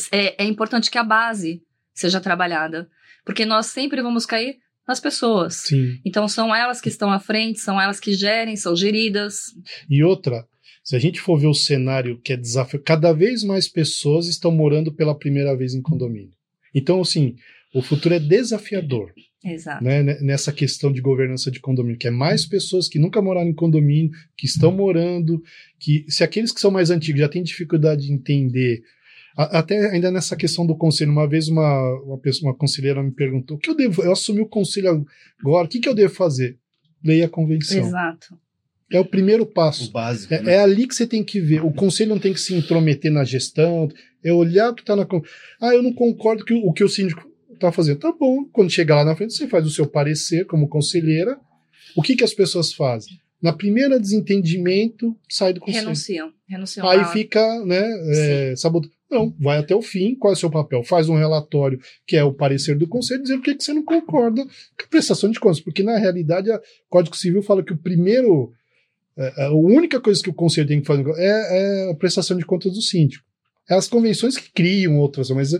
[0.10, 1.62] é, é importante que a base
[1.94, 2.88] seja trabalhada,
[3.26, 5.56] porque nós sempre vamos cair nas pessoas.
[5.56, 6.00] Sim.
[6.04, 9.54] Então, são elas que estão à frente, são elas que gerem, são geridas.
[9.90, 10.46] E outra,
[10.84, 14.52] se a gente for ver o cenário que é desafio, cada vez mais pessoas estão
[14.52, 16.34] morando pela primeira vez em condomínio.
[16.76, 17.36] Então, assim,
[17.74, 19.14] o futuro é desafiador,
[19.46, 19.84] Exato.
[19.84, 20.02] né?
[20.04, 23.54] ne- Nessa questão de governança de condomínio, que é mais pessoas que nunca moraram em
[23.54, 25.42] condomínio, que estão morando,
[25.80, 28.82] que se aqueles que são mais antigos já têm dificuldade de entender.
[29.42, 33.56] Até ainda nessa questão do conselho, uma vez uma, uma, pessoa, uma conselheira me perguntou:
[33.56, 34.04] o que eu devo?
[34.04, 35.06] Eu assumi o conselho
[35.40, 36.58] agora, o que, que eu devo fazer?
[37.02, 37.80] Leia a convenção.
[37.80, 38.38] Exato.
[38.92, 39.88] É o primeiro passo.
[39.88, 40.34] O básico.
[40.34, 40.56] É, né?
[40.56, 41.64] é ali que você tem que ver.
[41.64, 43.88] O conselho não tem que se intrometer na gestão,
[44.22, 45.08] é olhar o que está na.
[45.62, 48.00] Ah, eu não concordo com o que o síndico está fazendo.
[48.00, 51.40] Tá bom, quando chegar lá na frente, você faz o seu parecer como conselheira.
[51.96, 53.14] O que, que as pessoas fazem?
[53.42, 55.86] Na primeira desentendimento, sai do conselho.
[55.86, 56.34] Renunciam.
[56.46, 56.90] Renunciam.
[56.90, 57.90] Aí fica, né,
[58.52, 58.99] é, sabotando.
[59.10, 60.14] Não, vai até o fim.
[60.16, 60.84] Qual é o seu papel?
[60.84, 63.84] Faz um relatório que é o parecer do conselho, dizendo por que que você não
[63.84, 65.60] concorda com a prestação de contas.
[65.60, 68.54] Porque, na realidade, o Código Civil fala que o primeiro.
[69.18, 72.38] é, é, a única coisa que o conselho tem que fazer é, é a prestação
[72.38, 73.26] de contas do síndico.
[73.68, 75.52] É as convenções que criam outras, mas,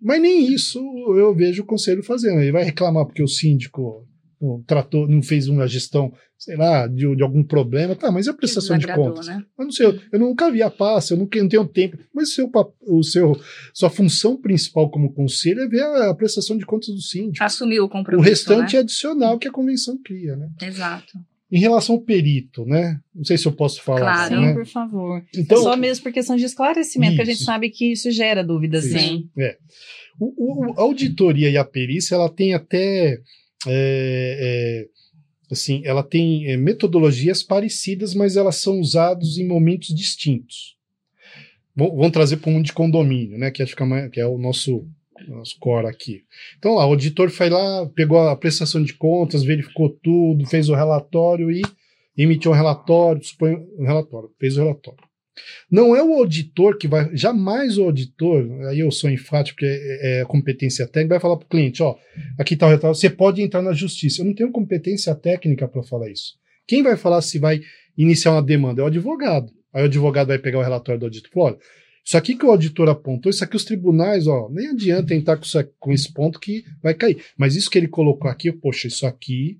[0.00, 0.78] mas nem isso
[1.16, 2.40] eu vejo o conselho fazendo.
[2.40, 4.06] Ele vai reclamar porque o síndico
[4.40, 8.30] não tratou, não fez uma gestão, sei lá, de, de algum problema, tá, mas e
[8.30, 9.26] a prestação de contas?
[9.26, 9.42] né?
[9.58, 11.98] Eu não sei, eu, eu nunca vi a pasta, eu nunca eu não tenho tempo,
[12.14, 12.50] mas o seu,
[12.88, 13.40] o seu,
[13.74, 17.44] sua função principal como conselho é ver a, a prestação de contas do síndico.
[17.44, 18.28] Assumiu o O compromisso.
[18.28, 18.78] restante né?
[18.78, 20.48] é adicional que a convenção cria, né?
[20.62, 21.12] Exato.
[21.52, 23.00] Em relação ao perito, né?
[23.12, 24.20] Não sei se eu posso falar Claro.
[24.20, 24.52] assim, Sim, né?
[24.54, 25.22] por favor.
[25.36, 27.44] Então, é só mesmo por questão de esclarecimento, que a gente Isso.
[27.44, 29.00] sabe que isso gera dúvidas, né?
[29.00, 29.28] Sim.
[30.18, 33.18] O, o- a auditoria e a perícia, ela tem até.
[33.66, 34.88] É, é,
[35.50, 40.76] assim, ela tem é, metodologias parecidas, mas elas são usadas em momentos distintos.
[41.74, 43.50] Vamos vamos trazer para um de condomínio, né?
[43.50, 44.86] Que, é mais- que é o nosso,
[45.28, 46.24] nosso core aqui.
[46.58, 50.74] Então, lá, o auditor foi lá, pegou a prestação de contas, verificou tudo, fez o
[50.74, 51.62] relatório e
[52.16, 55.09] emitiu um relatório, supõe um relatório, fez o relatório.
[55.70, 60.20] Não é o auditor que vai, jamais o auditor, aí eu sou enfático, porque é,
[60.20, 61.96] é competência técnica, vai falar para o cliente: ó,
[62.38, 64.22] aqui está o relatório, você pode entrar na justiça.
[64.22, 66.34] Eu não tenho competência técnica para falar isso.
[66.66, 67.60] Quem vai falar se vai
[67.96, 69.52] iniciar uma demanda é o advogado.
[69.72, 71.56] Aí o advogado vai pegar o relatório do auditor e falar:
[72.04, 75.44] isso aqui que o auditor apontou, isso aqui os tribunais, ó, nem adianta entrar com,
[75.44, 77.22] isso com esse ponto que vai cair.
[77.36, 79.58] Mas isso que ele colocou aqui, poxa, isso aqui.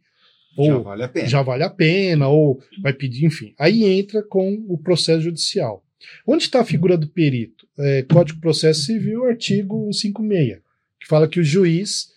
[0.57, 1.29] Já Ou vale a pena.
[1.29, 3.55] já vale a pena, ou vai pedir, enfim.
[3.59, 5.85] Aí entra com o processo judicial.
[6.27, 7.67] Onde está a figura do perito?
[7.79, 10.59] É, Código de Processo Civil, artigo 156,
[10.99, 12.09] que fala que o juiz,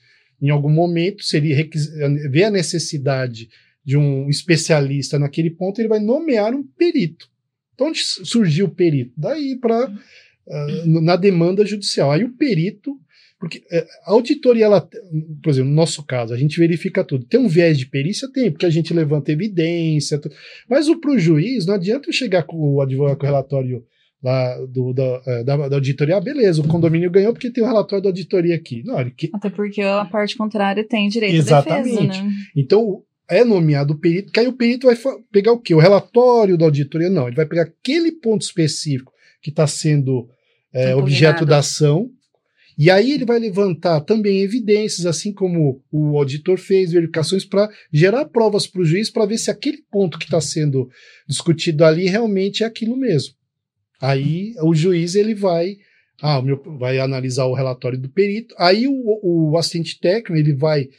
[0.42, 1.56] em algum momento, seria
[2.30, 3.50] vê a necessidade
[3.86, 7.30] de um especialista naquele ponto, ele vai nomear um perito.
[7.74, 9.12] Então, onde surgiu o perito?
[9.18, 9.92] Daí para
[10.86, 12.12] na demanda judicial.
[12.12, 13.00] Aí o perito
[13.44, 14.82] porque é, a auditoria, ela,
[15.44, 17.26] por exemplo, no nosso caso, a gente verifica tudo.
[17.26, 18.32] Tem um viés de perícia?
[18.32, 20.18] Tem, porque a gente levanta evidência.
[20.18, 20.30] tu-
[20.70, 23.84] Mas o pro juiz, não adianta eu chegar com o advogado com o relatório
[24.24, 26.16] lá do, da, eh, da, da auditoria.
[26.16, 28.82] Ah, beleza, o condomínio ganhou porque tem o relatório da auditoria aqui.
[28.86, 31.90] Não, ele, que- Até porque a parte contrária tem direito à Exatamente.
[32.08, 32.32] defesa, né?
[32.56, 34.96] então é nomeado o perito, que aí o perito vai
[35.32, 35.74] pegar o quê?
[35.76, 37.10] O relatório da auditoria?
[37.10, 40.30] Não, ele vai pegar aquele ponto específico que está sendo
[40.74, 41.00] Impugnado.
[41.00, 42.10] objeto da ação.
[42.78, 48.26] E aí ele vai levantar também evidências, assim como o auditor fez, verificações para gerar
[48.26, 50.90] provas para o juiz para ver se aquele ponto que está sendo
[51.28, 53.36] discutido ali realmente é aquilo mesmo.
[54.02, 55.78] Aí o juiz ele vai,
[56.22, 58.54] ah, meu, vai analisar o relatório do perito.
[58.58, 60.90] Aí o, o assistente técnico ele vai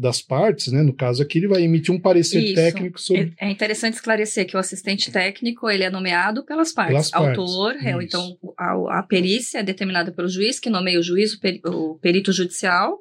[0.00, 0.82] das partes, né?
[0.82, 2.54] No caso aqui ele vai emitir um parecer Isso.
[2.54, 6.92] técnico sobre É é interessante esclarecer que o assistente técnico ele é nomeado pelas partes.
[6.92, 8.00] Pelas partes, Autor, réu.
[8.00, 11.98] Então, a, a perícia é determinada pelo juiz, que nomeia o juiz, o, peri- o
[12.00, 12.98] perito judicial,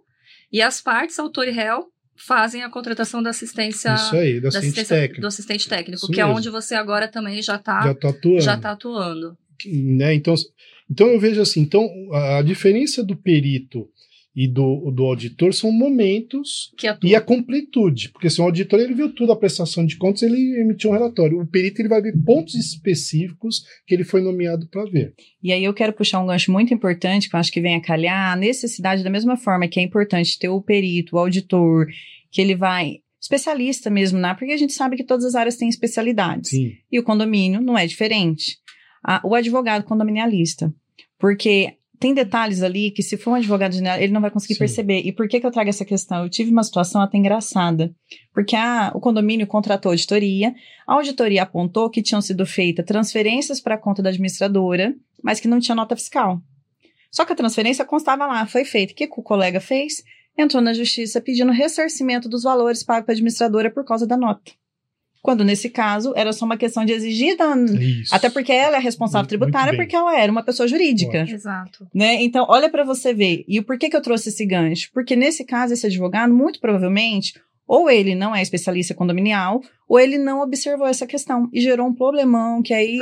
[0.51, 1.85] e as partes, autor e réu,
[2.17, 5.21] fazem a contratação da assistência, isso aí, do da assistente assistência técnico.
[5.21, 6.37] do assistente técnico, que é mesmo.
[6.37, 8.41] onde você agora também já Já está está atuando.
[8.41, 9.37] já tá atuando.
[9.65, 10.13] né?
[10.13, 10.35] Então,
[10.91, 13.87] então eu vejo assim, então a diferença do perito
[14.41, 16.71] e do, do auditor são momentos
[17.09, 20.57] e a completude, porque se o auditor ele viu tudo a prestação de contas, ele
[20.61, 21.41] emitiu um relatório.
[21.41, 25.13] O perito ele vai ver pontos específicos que ele foi nomeado para ver.
[25.43, 27.81] E aí eu quero puxar um gancho muito importante, que eu acho que vem a
[27.81, 31.87] calhar, a necessidade, da mesma forma que é importante ter o perito, o auditor,
[32.31, 32.99] que ele vai.
[33.21, 34.33] Especialista mesmo, né?
[34.39, 36.51] Porque a gente sabe que todas as áreas têm especialidades.
[36.51, 38.57] Sim, E o condomínio não é diferente.
[39.03, 40.73] A- o advogado condominialista.
[41.19, 44.59] Porque tem detalhes ali que, se for um advogado general, ele não vai conseguir Sim.
[44.59, 45.01] perceber.
[45.01, 46.23] E por que, que eu trago essa questão?
[46.23, 47.93] Eu tive uma situação até engraçada.
[48.33, 50.55] Porque a, o condomínio contratou auditoria,
[50.87, 55.47] a auditoria apontou que tinham sido feitas transferências para a conta da administradora, mas que
[55.47, 56.41] não tinha nota fiscal.
[57.11, 58.93] Só que a transferência constava lá, foi feita.
[58.93, 60.03] O que, que o colega fez?
[60.37, 64.51] Entrou na justiça pedindo ressarcimento dos valores pagos para a administradora por causa da nota.
[65.21, 68.15] Quando, nesse caso, era só uma questão de exigir da, isso.
[68.15, 71.25] até porque ela é responsável Muito- tributária, porque ela era uma pessoa jurídica.
[71.29, 71.85] Exato.
[71.93, 72.21] Né?
[72.23, 73.43] Então, olha para você ver.
[73.47, 74.89] E por que, que eu trouxe esse gancho?
[74.93, 77.33] Porque nesse caso, esse advogado, muito provavelmente,
[77.67, 81.93] ou ele não é especialista condominial, ou ele não observou essa questão e gerou um
[81.93, 82.99] problemão que aí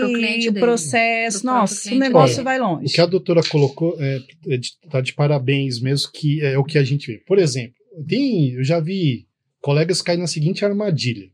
[0.49, 2.43] o processo, nossa, o negócio dele.
[2.45, 2.93] vai O longe.
[2.93, 6.77] que a doutora colocou é, é de, tá de parabéns mesmo, que é o que
[6.77, 7.19] a gente vê.
[7.25, 7.75] Por exemplo,
[8.07, 9.25] tem, eu já vi
[9.61, 11.29] colegas cair na seguinte armadilha.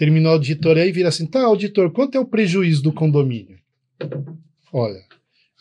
[0.00, 3.58] Terminou a auditoria e vira assim, tá, auditor, quanto é o prejuízo do condomínio?
[4.72, 5.04] Olha,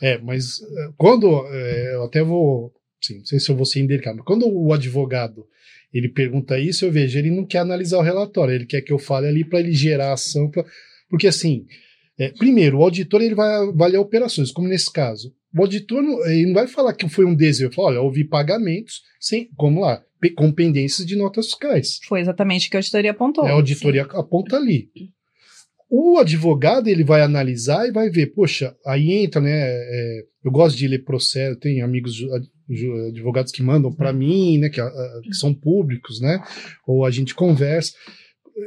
[0.02, 3.82] é, mas é, quando, é, eu até vou, sim, não sei se eu vou ser
[3.82, 5.45] indelicado, mas quando o advogado
[5.93, 8.97] ele pergunta isso, eu vejo, ele não quer analisar o relatório, ele quer que eu
[8.97, 10.63] fale ali para ele gerar ação, pra,
[11.10, 11.65] porque assim,
[12.17, 15.36] é, primeiro, o auditor ele vai avaliar operações, como nesse caso.
[15.54, 18.23] O auditor não, ele não vai falar que foi um desvio, ele fala, olha, houve
[18.23, 20.02] pagamentos, sem, como lá,
[20.36, 22.00] com pendências de notas fiscais.
[22.08, 23.48] Foi exatamente o que a auditoria apontou.
[23.48, 24.90] É, a auditoria aponta ali.
[25.90, 29.52] O advogado ele vai analisar e vai ver, poxa, aí entra, né?
[29.52, 32.22] é, eu gosto de ler processo, tem amigos
[33.08, 36.42] advogados que mandam para mim, né, que, ah, que são públicos, né,
[36.88, 37.94] ou a gente conversa.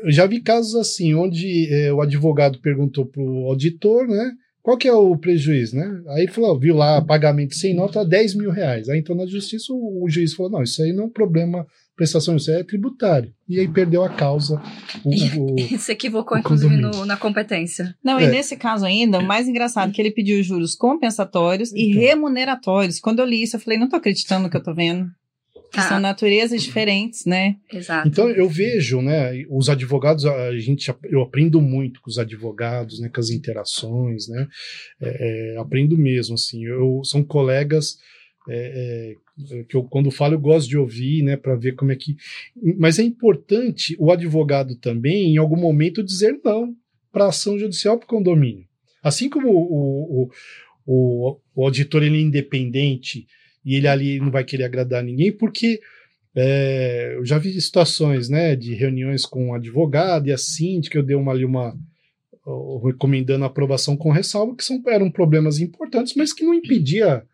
[0.05, 4.79] Eu já vi casos assim, onde eh, o advogado perguntou para o auditor, né, qual
[4.79, 6.03] que é o prejuízo, né?
[6.09, 8.89] Aí ele falou, viu lá, pagamento sem nota, 10 mil reais.
[8.89, 11.67] Aí então na justiça o, o juiz falou, não, isso aí não é um problema
[11.97, 13.33] prestação, isso aí é tributário.
[13.49, 14.61] E aí perdeu a causa.
[15.05, 17.95] O, o- E se equivocou, o inclusive, no- na competência.
[18.03, 18.25] Não, É.
[18.25, 22.01] e nesse caso ainda, o mais engraçado é que ele pediu juros compensatórios e Então.
[22.01, 22.99] remuneratórios.
[23.01, 25.07] Quando eu li isso, eu falei, não tô acreditando no que eu tô vendo.
[25.73, 25.89] Que Ah.
[25.89, 27.57] são naturezas diferentes, né?
[27.73, 28.07] Exato.
[28.07, 33.09] Então eu vejo, né, os advogados, a gente, eu aprendo muito com os advogados, né,
[33.09, 34.47] com as interações, né,
[35.01, 37.99] é, é, aprendo mesmo, assim, eu são colegas
[38.49, 39.17] é,
[39.51, 42.17] é, que eu quando falo eu gosto de ouvir, né, para ver como é que,
[42.79, 46.75] mas é importante o advogado também em algum momento dizer não
[47.11, 48.67] para ação judicial para o condomínio,
[49.03, 50.31] assim como o, o,
[50.87, 53.27] o, o auditor ele é independente
[53.65, 55.81] e ele ali não vai querer agradar ninguém porque
[56.35, 61.03] é, eu já vi situações, né, de reuniões com o advogado e a síndica, eu
[61.03, 61.77] dei uma ali uma
[62.85, 67.25] recomendando a aprovação com ressalva, que são, eram problemas importantes, mas que não impedia.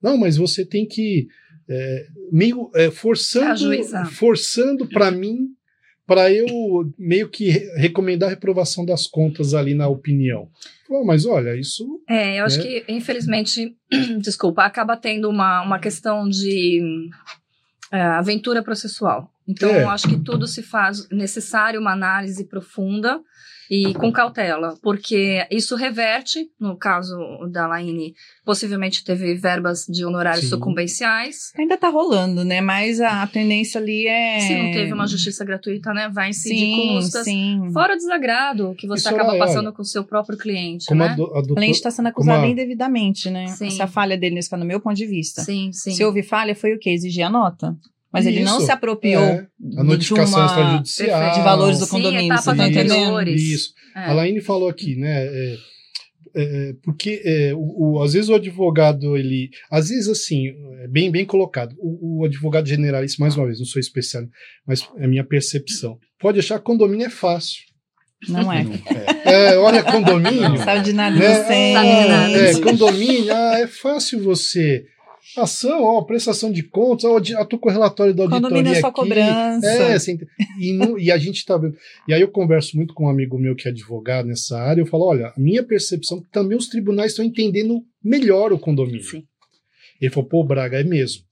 [0.00, 1.26] Não, mas você tem que
[1.68, 4.10] é, meio é, forçando, Ajuizar.
[4.12, 5.48] forçando para mim,
[6.14, 6.46] para eu
[6.98, 10.48] meio que re- recomendar a reprovação das contas ali na opinião.
[10.86, 12.64] Falou, mas olha, isso É, eu acho né?
[12.64, 13.74] que, infelizmente,
[14.20, 17.08] desculpa, acaba tendo uma, uma questão de
[17.90, 19.30] é, aventura processual.
[19.48, 19.82] Então, É.
[19.84, 23.20] eu acho que tudo se faz necessário uma análise profunda
[23.74, 27.16] e com cautela, porque isso reverte, no caso
[27.50, 28.12] da Laine,
[28.44, 30.50] possivelmente teve verbas de honorários Sim.
[30.50, 31.52] sucumbenciais.
[31.58, 32.60] Ainda tá rolando, né?
[32.60, 34.40] Mas a tendência ali é.
[34.40, 37.24] Se não teve uma justiça gratuita, né, vai incidir sim, custas.
[37.24, 37.70] sim.
[37.72, 40.84] Fora o desagrado que você Isso acaba é, passando olha, com o seu próprio cliente,
[40.86, 41.08] como né?
[41.10, 43.46] a, do, a doutor- Além de estar sendo acusado a- indevidamente, né?
[43.46, 43.68] Sim.
[43.68, 45.40] Essa falha dele nesse caso, no meu ponto de vista.
[45.42, 45.92] Sim, sim.
[45.92, 46.90] Se houve falha, foi o quê?
[46.90, 47.74] Exigir a nota.
[48.12, 49.46] Mas ele não se apropriou é,
[49.78, 50.46] a de notificação uma...
[50.46, 51.34] extrajudicial.
[51.34, 53.22] de valores do Sim, condomínio, etapas você tá entendendo?
[53.28, 53.72] Isso.
[53.96, 54.00] É.
[54.00, 55.24] A Laine falou aqui, né?
[55.26, 55.56] é,
[56.34, 59.50] é, porque é, o, o- às vezes o advogado, ele.
[59.70, 60.48] Às vezes, assim,
[60.82, 61.74] é bem, bem colocado.
[61.78, 64.24] O, o advogado generalista, mais uma vez, não sou especial,
[64.66, 65.98] mas é a minha percepção.
[66.18, 67.62] Pode achar que condomínio é fácil.
[68.28, 68.62] Não é.
[68.62, 69.52] Não, é.
[69.52, 70.48] É, olha, condomínio.
[70.48, 71.34] Não sabe de nada né?
[71.44, 72.38] Sabe de nada.
[72.38, 74.84] É, condomínio, ah, é fácil você.
[75.36, 78.80] Ação, ó, prestação de contas, ó, eu tô com o relatório da auditoria Condomínio é
[78.80, 79.00] só aqui.
[79.00, 79.66] cobrança.
[79.66, 80.18] É, assim,
[80.60, 81.74] e, não- e a gente tá vendo.
[82.06, 84.86] E aí eu converso muito com um amigo meu que é advogado nessa área, eu
[84.86, 89.02] falo, olha, a minha percepção é que também os tribunais estão entendendo melhor o condomínio.
[89.04, 89.24] Sim.
[90.00, 91.22] Ele falou, pô, Braga, é mesmo.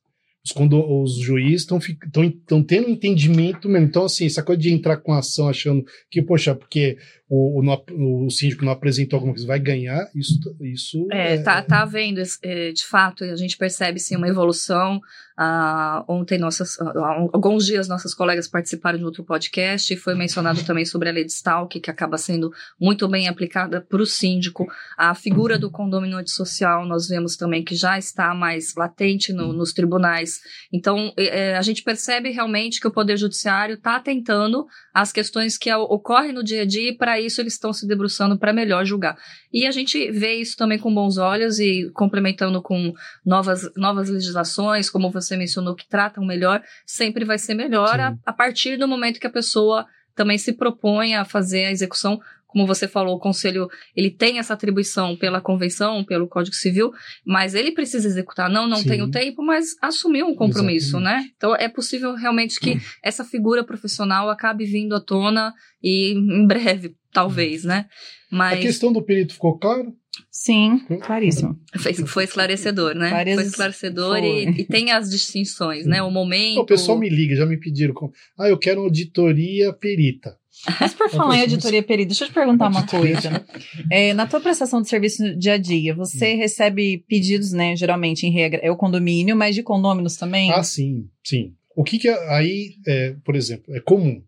[0.45, 3.87] Os, condo- os juízes estão tendo um entendimento mesmo.
[3.87, 6.97] Então, assim, essa coisa de entrar com ação achando que, poxa, porque
[7.29, 11.83] o, o, o síndico não apresentou alguma coisa, vai ganhar, isso, isso É, tá, tá
[11.83, 15.01] havendo, é, de fato, a gente percebe sim uma evolução.
[15.43, 20.63] Ah, ontem, nossas, há alguns dias, nossas colegas participaram de outro podcast e foi mencionado
[20.65, 24.67] também sobre a lei de Stalk, que acaba sendo muito bem aplicada para o síndico.
[24.99, 29.73] A figura do condomínio antissocial, nós vemos também que já está mais latente no- nos
[29.73, 30.41] tribunais.
[30.71, 35.73] Então, é, a gente percebe realmente que o Poder Judiciário está atentando às questões que
[35.73, 39.17] ocorrem no dia a dia e, para isso, eles estão se debruçando para melhor julgar.
[39.51, 42.93] E a gente vê isso também com bons olhos e complementando com
[43.25, 48.33] novas, novas legislações, como você mencionou, que tratam melhor, sempre vai ser melhor a, a
[48.33, 52.21] partir do momento que a pessoa também se propõe a fazer a execução.
[52.51, 56.91] Como você falou, o conselho ele tem essa atribuição pela convenção, pelo Código Civil,
[57.25, 58.51] mas ele precisa executar.
[58.51, 58.89] Não, não Sim.
[58.89, 61.25] tenho tempo, mas assumiu um compromisso, Exatamente.
[61.27, 61.31] né?
[61.37, 66.95] Então é possível realmente que essa figura profissional acabe vindo à tona e em breve,
[67.13, 67.87] talvez, né?
[68.33, 69.95] A Mas questão do perito ficou claro?
[70.31, 71.59] Sim, claríssimo.
[71.79, 73.11] foi, foi esclarecedor, né?
[73.11, 74.45] Várias- Foi esclarecedor foi.
[74.45, 76.03] E, e tem as distinções, né?
[76.03, 76.61] O momento.
[76.61, 77.95] O pessoal me liga, já me pediram.
[78.39, 80.37] Ah, eu quero auditoria perita.
[80.81, 83.45] Mas por falar em auditoria perita, deixa eu te perguntar uma coisa.
[83.91, 87.75] É, na tua prestação de serviço no dia a dia, você recebe pedidos, né?
[87.77, 90.53] Geralmente, em regra, é o condomínio, mas de condôminos também?
[90.53, 91.55] Ah, sim, sim.
[91.75, 94.23] O que que é- aí, é, por exemplo, é comum.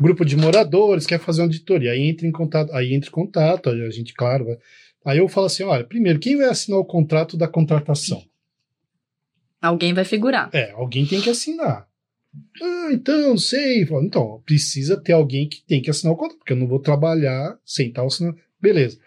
[0.00, 3.70] Grupo de moradores quer fazer uma auditoria, aí entra em contato, aí entra em contato,
[3.70, 4.58] aí a gente, claro, vai-
[5.04, 8.22] aí eu falo assim, olha, primeiro, quem vai assinar o contrato da contratação?
[9.60, 10.50] Alguém vai figurar.
[10.52, 11.88] É, alguém tem que assinar.
[12.62, 13.84] Ah, então, não sei.
[13.86, 16.80] Falo, Então, precisa ter alguém que tem que assinar o contrato, porque eu não vou
[16.80, 18.38] trabalhar sem estar assinando.
[18.60, 18.98] Beleza.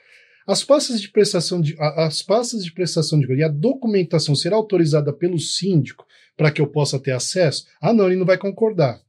[0.48, 5.12] As pastas de prestação de as pastas de prestação de e a documentação será autorizada
[5.12, 6.06] pelo síndico
[6.38, 7.66] para que eu possa ter acesso?
[7.82, 9.02] Ah, não, ele não vai concordar.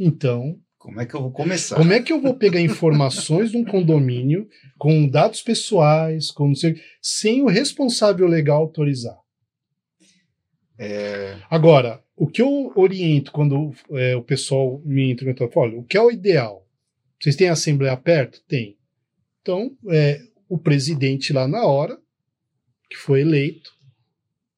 [0.00, 1.76] Então, Como é que eu vou começar?
[1.76, 6.54] como é que eu vou pegar informações de um condomínio com dados pessoais, com não
[6.56, 9.18] sei, sem o responsável legal autorizar?
[10.78, 15.78] É, Agora, o que eu oriento quando é, o pessoal me entra e fala, olha,
[15.80, 16.64] o que é o ideal?
[17.20, 18.40] Vocês têm a Assembleia perto?
[18.46, 18.76] Tem.
[19.40, 21.98] Então, é, o presidente lá na hora,
[22.88, 23.72] que foi eleito,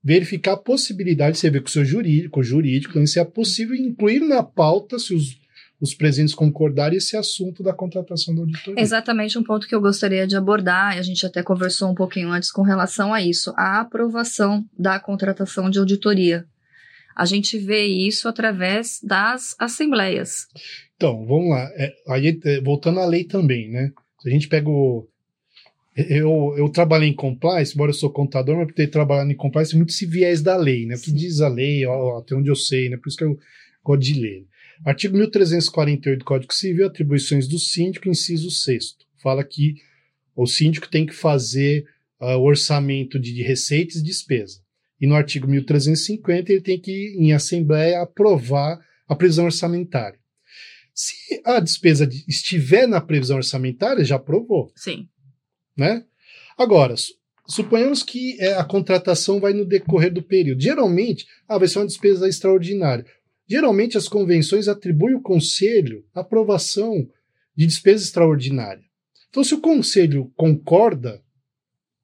[0.03, 4.21] verificar a possibilidade, você vê com o seu jurídico, o jurídico, se é possível incluir
[4.21, 5.35] na pauta, se os,
[5.81, 8.83] os presidentes concordarem, esse assunto da contratação da auditoria.
[8.83, 12.29] Exatamente um ponto que eu gostaria de abordar, e a gente até conversou um pouquinho
[12.29, 16.47] antes com relação a isso, a aprovação da contratação de auditoria.
[17.17, 20.47] A gente vê isso através das assembleias.
[20.97, 21.71] Então, vamos lá.
[21.77, 23.93] É, aí, é, voltando à lei também, né?
[24.21, 25.07] Se a gente pega o.
[25.97, 29.77] Eu, eu trabalhei em compliance, embora eu sou contador, mas por ter trabalhado em compliance,
[29.77, 30.97] muito se viés da lei, né?
[30.97, 32.97] O que diz a lei, ó, até onde eu sei, né?
[32.97, 33.39] Por isso que eu
[33.83, 34.45] gosto de ler.
[34.85, 39.77] Artigo 1348 do Código Civil, atribuições do síndico, inciso 6 Fala que
[40.35, 41.87] o síndico tem que fazer
[42.21, 44.64] uh, o orçamento de, de receitas e despesa.
[45.05, 50.19] E no artigo 1350 ele tem que, em assembleia, aprovar a previsão orçamentária.
[50.95, 54.73] Se a despesa estiver na previsão orçamentária, já aprovou.
[54.75, 55.07] Sim.
[55.77, 56.07] Né?
[56.57, 56.95] Agora,
[57.47, 60.63] suponhamos que é, a contratação vai no decorrer do período.
[60.63, 63.05] Geralmente, ah, vai ser uma despesa extraordinária.
[63.47, 67.07] Geralmente, as convenções atribuem ao conselho a aprovação
[67.55, 68.83] de despesa extraordinária.
[69.29, 71.23] Então, se o conselho concorda,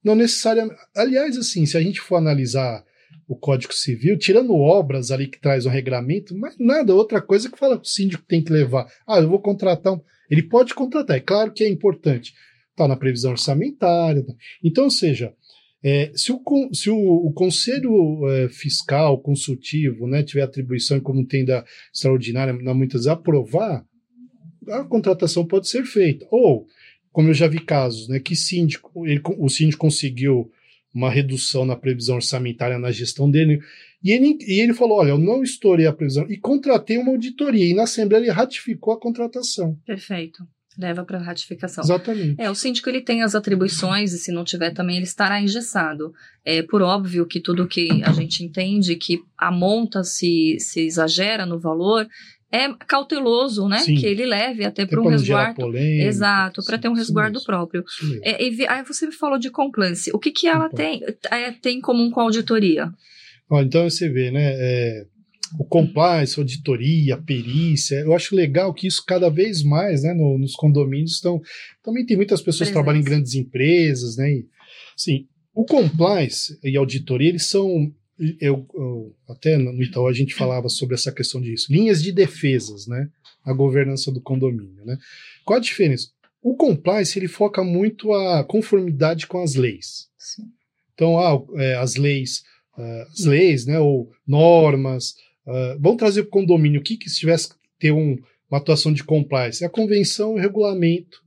[0.05, 0.79] não necessariamente.
[0.95, 2.85] Aliás, assim, se a gente for analisar
[3.31, 7.57] o Código Civil, tirando obras ali que traz um regramento, mas nada, outra coisa que
[7.57, 8.91] fala que o síndico tem que levar.
[9.07, 10.01] Ah, eu vou contratar um.
[10.29, 12.35] Ele pode contratar, é claro que é importante.
[12.73, 14.25] Está na previsão orçamentária.
[14.25, 14.33] Tá.
[14.65, 15.33] Então, ou seja,
[15.81, 21.45] é, se, o, se o, o Conselho é, Fiscal Consultivo né, tiver atribuição, como tem
[21.45, 21.65] da
[21.95, 23.87] extraordinária, na muitas aprovar,
[24.71, 26.27] a contratação pode ser feita.
[26.33, 26.67] Ou,
[27.13, 30.51] como eu já vi casos, né, que síndico, ele, o síndico conseguiu
[30.95, 33.61] uma redução na previsão orçamentária na gestão dele.
[34.03, 37.67] E ele, e ele falou: olha, eu não estourei a previsão e contratei uma auditoria.
[37.67, 39.77] E na Assembleia ele ratificou a contratação.
[39.87, 40.45] Perfeito.
[40.79, 41.85] Leva para ratificação.
[41.85, 42.41] Exatamente.
[42.41, 46.13] É, o síndico ele tem as atribuições e se não tiver também ele estará engessado.
[46.45, 51.45] É por óbvio que tudo que a gente entende que a monta se, se exagera
[51.45, 52.09] no valor,
[52.53, 53.79] é cauteloso, né?
[53.79, 53.95] Sim.
[53.95, 55.55] Que ele leve até para um resguardo.
[55.55, 57.85] Polêmica, Exato, para ter um resguardo próprio.
[58.23, 60.11] É, e, aí você me falou de compliance.
[60.13, 62.91] O que, que ela tem, é, tem em comum com a auditoria?
[63.53, 64.53] Então você vê, né?
[64.55, 65.05] É,
[65.59, 67.97] o compliance, auditoria, perícia.
[67.97, 71.41] Eu acho legal que isso cada vez mais, né, no, nos condomínios estão.
[71.83, 74.31] Também tem muitas pessoas que trabalham em grandes empresas, né?
[74.31, 74.47] E,
[74.97, 77.93] assim, o compliance e auditoria, eles são
[78.41, 82.87] eu, eu, até no Itaú a gente falava sobre essa questão disso, linhas de defesas,
[82.87, 83.09] né,
[83.45, 84.99] a governança do condomínio, né.
[85.45, 86.09] Qual a diferença?
[86.43, 90.09] O compliance ele foca muito a conformidade com as leis.
[90.19, 90.45] Sim.
[90.95, 92.43] Então, ah, é, as leis,
[92.77, 95.15] uh, as leis, né, ou normas,
[95.47, 98.19] uh, vão trazer para o condomínio o que que se tivesse que ter um,
[98.51, 101.23] uma atuação de compliance, é a convenção e o regulamento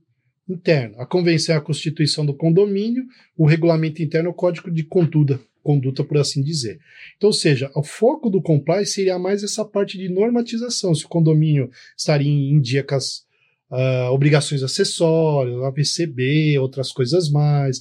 [0.48, 1.00] interno.
[1.00, 3.04] A convenção é a constituição do condomínio,
[3.36, 6.78] o regulamento interno é o código de conduta conduta, por assim dizer.
[7.16, 11.08] Então, ou seja, o foco do compliance seria mais essa parte de normatização, se o
[11.08, 13.24] condomínio estaria em dia com as
[13.70, 17.80] uh, obrigações acessórias, AVCB, outras coisas mais.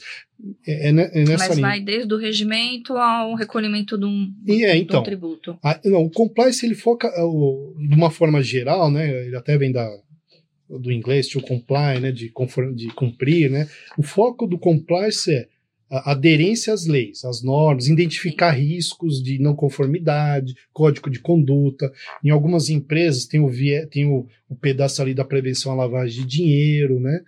[0.66, 1.68] É, é, é nessa Mas linha.
[1.68, 5.58] vai desde o regimento ao recolhimento de um, e é, então, de tributo.
[5.64, 9.26] A, não, o compliance ele foca uh, de uma forma geral, né?
[9.26, 9.90] Ele até vem da
[10.70, 13.68] do inglês to comply, né, de, conform, de cumprir, né?
[13.98, 15.48] O foco do compliance é
[15.90, 21.92] aderência às leis, às normas, identificar riscos de não conformidade, código de conduta.
[22.24, 23.52] Em algumas empresas tem o,
[23.90, 27.20] tem o, o pedaço ali da prevenção à lavagem de dinheiro, né?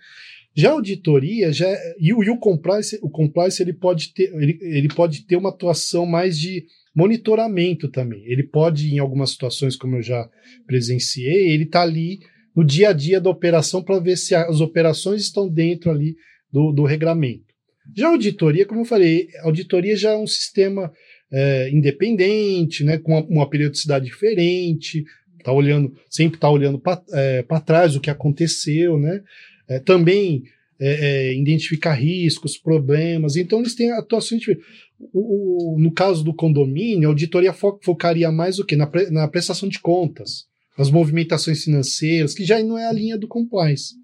[0.54, 1.68] Já a auditoria, já,
[2.00, 5.50] e, o, e o compliance, o compliance ele pode, ter, ele, ele pode ter uma
[5.50, 8.24] atuação mais de monitoramento também.
[8.24, 10.26] Ele pode, em algumas situações, como eu já
[10.66, 12.20] presenciei, ele está ali
[12.56, 16.16] no dia a dia da operação para ver se as operações estão dentro ali
[16.50, 17.45] do, do regramento.
[17.94, 20.92] Já a auditoria, como eu falei, auditoria já é um sistema
[21.32, 25.04] é, independente, né, com uma, uma, periodicidade diferente,
[25.42, 29.22] tá olhando, sempre está olhando para é, trás o que aconteceu, né?
[29.68, 30.44] É, também
[30.78, 33.36] é, é, identificar riscos, problemas.
[33.36, 34.66] Então eles têm atuações diferentes.
[35.12, 38.76] O, o, no caso do condomínio, a auditoria fo focaria mais o quê?
[38.76, 40.46] Na, pre, na prestação de contas,
[40.78, 43.94] nas movimentações financeiras, que já não é a linha do compliance.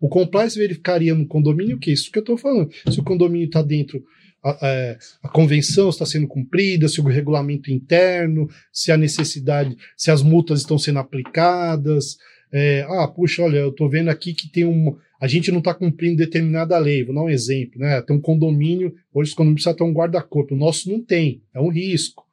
[0.00, 1.92] O compliance verificaria no condomínio o que?
[1.92, 2.70] Isso que eu estou falando.
[2.90, 4.02] Se o condomínio está dentro,
[4.42, 9.76] a, a, é, a, convenção está sendo cumprida, se o regulamento interno, se a necessidade,
[9.96, 12.16] se as multas estão sendo aplicadas.
[12.52, 14.96] É, ah, puxa, olha, eu estou vendo aqui que tem um.
[15.20, 17.04] A gente não está cumprindo determinada lei.
[17.04, 18.00] Vou dar um exemplo, né?
[18.00, 20.54] Tem um condomínio, hoje os condomínios precisam ter um guarda-corpo.
[20.54, 22.26] O nosso não tem, é um risco.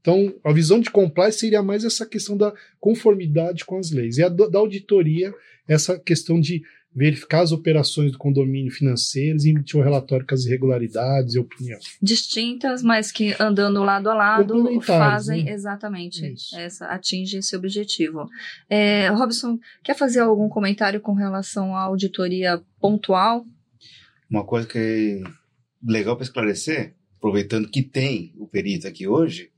[0.00, 4.18] Então, a visão de compliance seria mais essa questão da conformidade com as leis.
[4.18, 5.32] E a da auditoria,
[5.66, 6.62] essa questão de
[6.94, 11.78] verificar as operações do condomínio financeiras e emitir um relatório com as irregularidades e opinião.
[12.00, 15.52] Distintas, mas que andando lado a lado Complementares, fazem né?
[15.52, 16.56] exatamente Isso.
[16.56, 18.28] essa, atinge esse objetivo.
[18.70, 23.44] É, Robson, quer fazer algum comentário com relação à auditoria pontual?
[24.30, 25.22] Uma coisa que é
[25.84, 29.50] legal para esclarecer, aproveitando que tem o perito aqui hoje,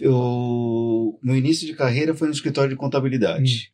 [0.00, 3.72] eu, meu início de carreira foi no escritório de contabilidade.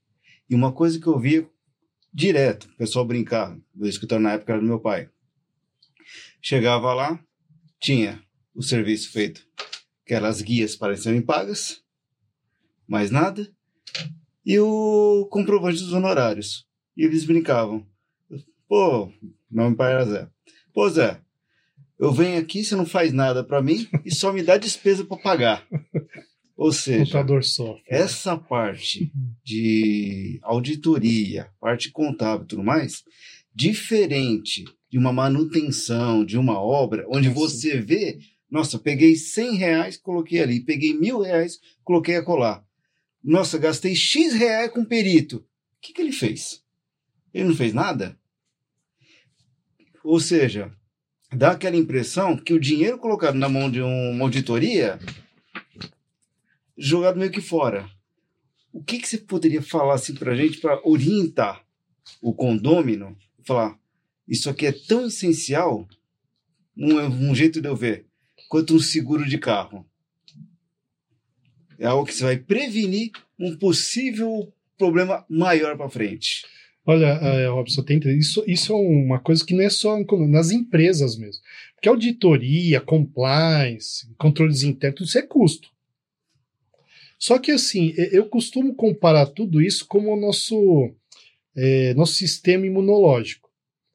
[0.49, 1.47] E uma coisa que eu via
[2.15, 5.11] direto, o pessoal brincar, do escritório na época era do meu pai.
[6.41, 7.19] Chegava lá,
[7.81, 8.23] tinha
[8.55, 9.45] o serviço feito,
[10.05, 11.83] aquelas guias serem pagas,
[12.87, 13.51] mais nada,
[14.47, 16.67] e o comprovante dos honorários.
[16.97, 17.85] E eles brincavam.
[18.69, 19.13] Pô,
[19.51, 20.29] meu pai era Zé.
[20.73, 21.21] Pô, Zé,
[21.99, 25.17] eu venho aqui, você não faz nada para mim e só me dá despesa para
[25.17, 25.67] pagar.
[26.57, 27.13] Ou seja,
[27.89, 33.03] essa parte de auditoria, parte contábil e tudo mais,
[33.53, 37.41] diferente de uma manutenção de uma obra, onde Nossa.
[37.41, 42.65] você vê, nossa, peguei 100 reais, coloquei ali, peguei mil reais, coloquei a colar.
[43.23, 45.39] Nossa, gastei X reais com perito.
[45.39, 45.45] O
[45.81, 46.63] que, que ele fez?
[47.33, 48.17] Ele não fez nada?
[50.05, 50.73] Ou seja,
[51.33, 55.01] dá aquela impressão que o dinheiro colocado na mão de uma auditoria
[56.77, 57.89] jogado meio que fora.
[58.73, 61.65] O que, que você poderia falar assim para a gente para orientar
[62.21, 63.17] o condômino?
[63.45, 63.79] Falar,
[64.27, 65.87] isso aqui é tão essencial,
[66.77, 68.07] um, um jeito de eu ver,
[68.49, 69.87] quanto um seguro de carro.
[71.79, 76.45] É algo que você vai prevenir um possível problema maior para frente.
[76.87, 79.99] Olha, é, Robson, tem, isso, isso é uma coisa que não é só
[80.29, 81.43] nas empresas mesmo.
[81.75, 85.74] Porque auditoria, compliance, controles internos, isso é custo.
[87.25, 90.95] Só que assim, eu costumo comparar tudo isso como o nosso,
[91.57, 93.49] é, nosso sistema imunológico.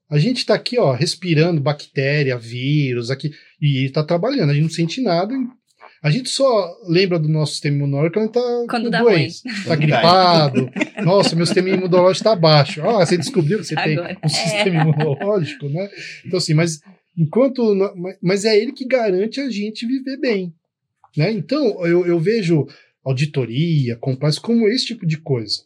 [0.10, 3.30] A gente está aqui, ó, respirando bactéria, vírus, aqui,
[3.62, 5.36] e está trabalhando, a gente não sente nada.
[6.02, 10.68] A gente só lembra do nosso sistema imunológico quando está Quando dá doente, está gripado.
[11.06, 12.82] Nossa, meu sistema imunológico está baixo.
[12.82, 14.18] Ah, você descobriu que você tem Agora.
[14.26, 15.88] um sistema imunológico, né?
[16.26, 16.82] Então, assim, mas
[17.16, 17.76] enquanto.
[18.24, 20.52] Mas é ele que garante a gente viver bem.
[21.16, 21.32] Né?
[21.32, 22.68] Então, eu, eu vejo
[23.10, 25.62] auditoria, compliance como esse tipo de coisa.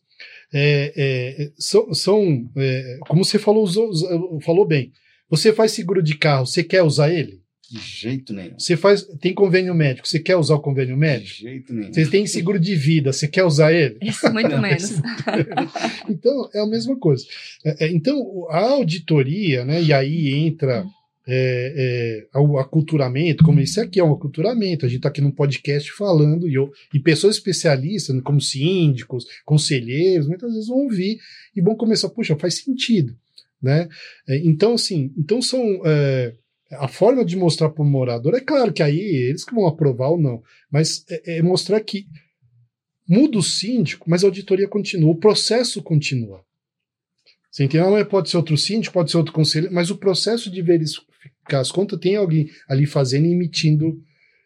[0.53, 4.91] É, é, são, são é, como você falou, usou- falou bem.
[5.29, 7.41] Você faz seguro de carro, você quer usar ele?
[7.71, 8.53] De jeito nenhum.
[8.59, 11.39] Você faz, tem convênio médico, você quer usar o convênio De médico?
[11.41, 11.91] jeito nenhum.
[11.91, 13.97] Você tem seguro de vida, você quer usar ele?
[14.03, 15.01] Isso, muito Não, menos.
[16.07, 17.25] Então, é a mesma coisa.
[17.65, 20.85] É, é, então, a auditoria, né, e aí entra
[21.28, 25.32] é, é, o aculturamento, como isso aqui é um aculturamento, a gente está aqui num
[25.32, 31.19] podcast falando, e, eu- e pessoas especialistas, como síndicos, conselheiros, muitas vezes vão ouvir
[31.55, 33.15] e vão começar, puxa, faz sentido.
[33.61, 33.88] Né?
[34.28, 35.82] É, então, assim, então são.
[35.86, 36.34] é,
[36.71, 40.09] a forma de mostrar para o morador, é claro que aí eles que vão aprovar
[40.09, 42.07] ou não, mas é, é mostrar que
[43.07, 46.43] muda o síndico, mas a auditoria continua, o processo continua.
[47.51, 47.95] Você entendeu?
[47.95, 50.61] É- pode ser outro síndico, pode ser outro conselheiro, mas o processo de
[51.51, 54.01] as contas tem alguém ali fazendo e emitindo,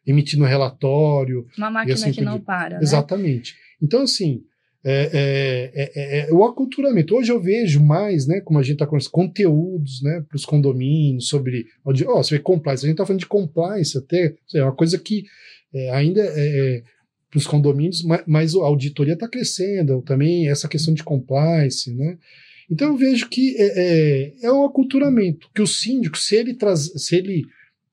[0.05, 1.45] emitindo relatório.
[1.57, 2.77] Uma máquina assim que não para.
[2.77, 2.83] Né?
[2.83, 3.55] Exatamente.
[3.81, 4.43] Então, assim,
[4.83, 7.15] é, é- é- é- é o aculturamento.
[7.15, 10.45] Hoje eu vejo mais, né, como a gente está com os conteúdos né, para os
[10.45, 11.65] condomínios, sobre.
[11.83, 11.91] Ó,
[12.23, 15.25] você vê compliance, a gente está falando de compliance até, é uma coisa que
[15.73, 16.83] é, ainda é,
[17.29, 22.17] para os condomínios, mas, mas a auditoria está crescendo também, essa questão de compliance, né?
[22.69, 26.91] Então eu vejo que é, é, é um aculturamento, que o síndico, se ele traz,
[26.95, 27.43] se ele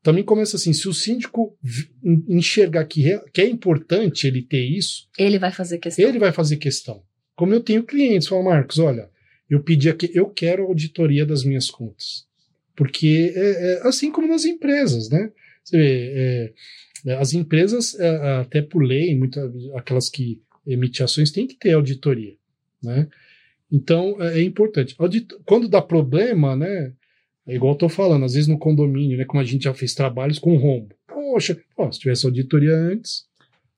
[0.03, 1.57] também começa assim, se o síndico
[2.29, 3.03] enxergar que,
[3.33, 6.07] que é importante ele ter isso, Ele vai fazer questão.
[6.07, 7.03] ele vai fazer questão.
[7.35, 9.09] Como eu tenho clientes, fala, Marcos, olha,
[9.49, 12.27] eu pedi aqui, eu quero auditoria das minhas contas.
[12.77, 15.31] Porque é, é assim como nas empresas, né?
[15.65, 16.53] Você vê, é,
[17.07, 21.73] é, as empresas, é, até por lei, muitas, aquelas que emitem ações, têm que ter
[21.73, 22.35] auditoria,
[22.83, 23.09] né?
[23.75, 24.95] Então, é, é importante.
[24.99, 26.93] Audito- quando dá problema, né?
[27.47, 29.25] É igual eu tô falando, às vezes no condomínio, né?
[29.25, 30.95] Como a gente já fez trabalhos com rombo.
[31.07, 33.25] Poxa, pô, se tivesse auditoria antes,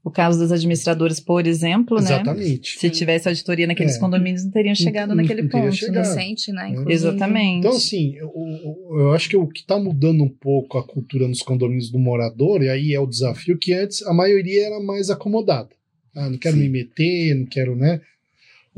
[0.05, 2.03] O caso das administradoras, por exemplo, né?
[2.05, 2.79] exatamente.
[2.79, 3.99] Se tivesse auditoria naqueles É.
[3.99, 5.77] condomínios, não teriam chegado não- naquele não teria ponto.
[5.77, 6.05] chegado.
[6.05, 6.15] Né?
[6.15, 6.69] Recente, né?
[6.69, 6.93] Inclusive.
[6.93, 7.59] Exatamente.
[7.59, 11.27] Então, assim, eu, eu- eu acho que o que está mudando um pouco a cultura
[11.27, 15.11] nos condomínios do morador, e aí é o desafio, que antes a maioria era mais
[15.11, 15.71] acomodada.
[16.15, 16.63] Ah, não quero Sim.
[16.63, 18.01] me meter, não quero, né?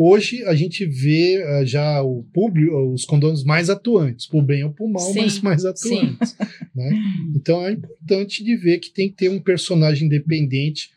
[0.01, 4.71] Hoje a gente vê uh, já o público, os condôminos mais atuantes, por bem ou
[4.71, 6.37] por mal, Sim, mas mais atuantes.
[6.75, 6.91] Né?
[7.35, 10.91] Então é importante de ver que tem que ter um personagem independente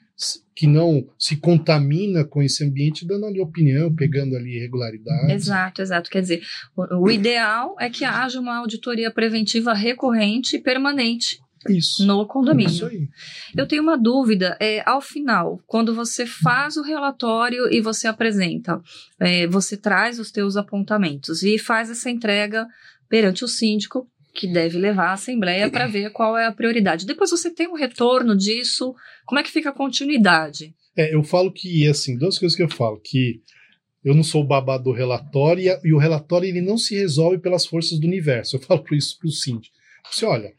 [0.55, 5.31] que não se contamina com esse ambiente, dando ali opinião, pegando ali irregularidades.
[5.31, 6.09] Exato, exato.
[6.09, 6.43] Quer dizer,
[6.75, 11.39] o, o ideal é que haja uma auditoria preventiva recorrente e permanente
[11.69, 12.05] Isso.
[12.05, 12.71] no condomínio.
[12.71, 13.07] Isso aí.
[13.55, 14.57] Eu tenho uma dúvida.
[14.59, 18.81] É, ao final, quando você faz o relatório e você apresenta,
[19.19, 22.67] é, você traz os teus apontamentos e faz essa entrega
[23.09, 27.05] perante o síndico, que deve levar à Assembleia para ver qual é a prioridade.
[27.05, 28.95] Depois você tem um retorno disso,
[29.25, 30.73] como é que fica a continuidade?
[30.95, 33.41] É, eu falo que, assim, duas coisas que eu falo, que
[34.03, 37.37] eu não sou o babá do relatório e, e o relatório ele não se resolve
[37.39, 38.55] pelas forças do universo.
[38.55, 39.75] Eu falo isso para o síndico.
[40.09, 40.53] Você olha,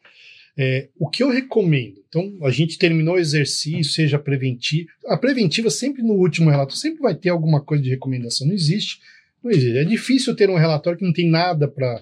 [0.56, 2.02] é, o que eu recomendo?
[2.08, 4.88] Então, a gente terminou o exercício, seja preventivo.
[5.06, 8.46] A preventiva, sempre no último relatório, sempre vai ter alguma coisa de recomendação.
[8.46, 9.00] Não existe.
[9.42, 9.78] Não existe.
[9.78, 12.00] É difícil ter um relatório que não tem nada para.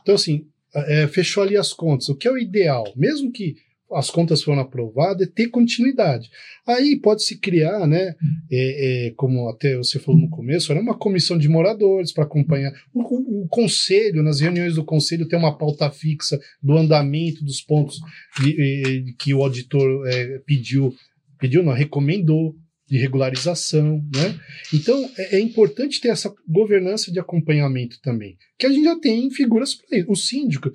[0.00, 2.08] Então, assim, é, fechou ali as contas.
[2.08, 2.84] O que é o ideal?
[2.96, 3.56] Mesmo que
[3.94, 6.30] as contas foram aprovadas, é ter continuidade.
[6.66, 8.14] Aí pode-se criar, né,
[8.50, 12.72] é, é, como até você falou no começo, era uma comissão de moradores para acompanhar.
[12.92, 17.60] O, o, o, conselho, nas reuniões do conselho, tem uma pauta fixa do andamento dos
[17.60, 17.98] pontos
[18.40, 18.52] de,
[19.02, 20.94] de, que o auditor é, pediu,
[21.38, 22.54] pediu, não, recomendou
[22.92, 24.38] de regularização, né?
[24.74, 29.30] Então é, é, importante ter essa governança de acompanhamento também, que a gente já tem
[29.30, 30.10] figuras para isso.
[30.10, 30.70] O síndico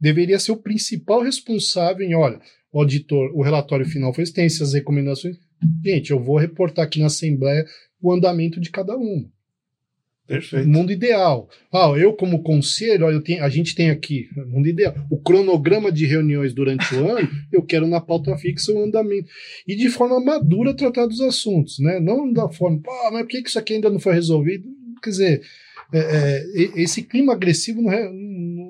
[0.00, 2.40] deveria ser o principal responsável em, olha,
[2.72, 5.36] o auditor, o relatório final foi tem essas recomendações.
[5.84, 7.64] Gente, eu vou reportar aqui na Assembleia
[8.00, 9.28] o andamento de cada um.
[10.28, 10.68] Perfeito.
[10.68, 11.48] Mundo ideal.
[11.72, 16.04] Ah, eu como conselho, eu tenho, a gente tem aqui, mundo ideal, o cronograma de
[16.04, 19.26] reuniões durante o ano, eu quero na pauta fixa o andamento.
[19.66, 21.98] E de forma madura tratar dos assuntos, né?
[21.98, 24.68] Não da forma, pô, mas por que isso aqui ainda não foi resolvido?
[25.02, 25.42] Quer dizer,
[25.94, 28.10] é, é, esse clima agressivo não, é,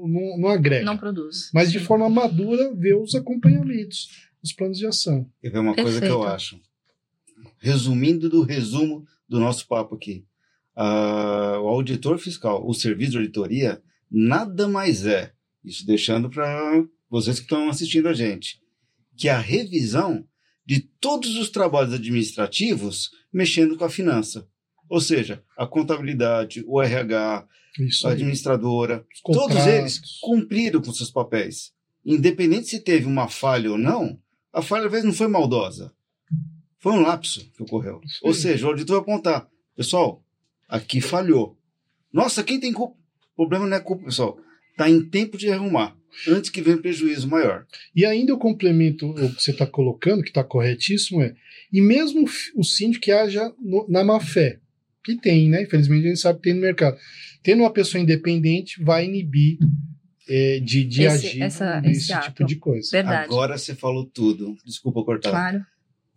[0.08, 0.84] não, não, agrega.
[0.84, 1.50] Não produz.
[1.52, 5.30] Mas de forma madura, ver os acompanhamentos, os planos de ação.
[5.42, 6.00] E ver uma Perfeito.
[6.00, 6.60] coisa que eu acho.
[7.58, 10.24] Resumindo do resumo do nosso papo aqui.
[10.76, 15.32] Uh, o auditor fiscal, o serviço de auditoria, nada mais é,
[15.64, 18.60] isso deixando para vocês que estão assistindo a gente,
[19.16, 20.24] que a revisão
[20.64, 24.46] de todos os trabalhos administrativos mexendo com a finança.
[24.88, 27.46] Ou seja, a contabilidade, o RH,
[28.04, 31.72] a administradora, todos eles cumpriram com seus papéis.
[32.04, 34.18] Independente se teve uma falha ou não,
[34.52, 35.92] a falha às vezes não foi maldosa.
[36.78, 38.00] Foi um lapso que ocorreu.
[38.06, 38.18] Sim.
[38.22, 40.24] Ou seja, o auditor vai apontar, pessoal,
[40.68, 41.58] aqui falhou.
[42.12, 42.96] Nossa, quem tem culpa?
[43.32, 44.38] O problema não é culpa, pessoal.
[44.70, 47.66] Está em tempo de arrumar, antes que venha um prejuízo maior.
[47.94, 51.34] E ainda o complemento o que você está colocando, que está corretíssimo, é,
[51.72, 52.24] e mesmo
[52.54, 54.60] o síndico que haja no, na má fé,
[55.14, 55.62] que tem, né?
[55.62, 56.96] Infelizmente a gente sabe que tem no mercado.
[57.42, 59.58] Tendo uma pessoa independente vai inibir
[60.28, 62.90] é, de, de esse, agir essa, nesse tipo de coisa.
[62.92, 63.24] Verdade.
[63.24, 64.56] Agora você falou tudo.
[64.64, 65.30] Desculpa cortar.
[65.30, 65.66] Claro.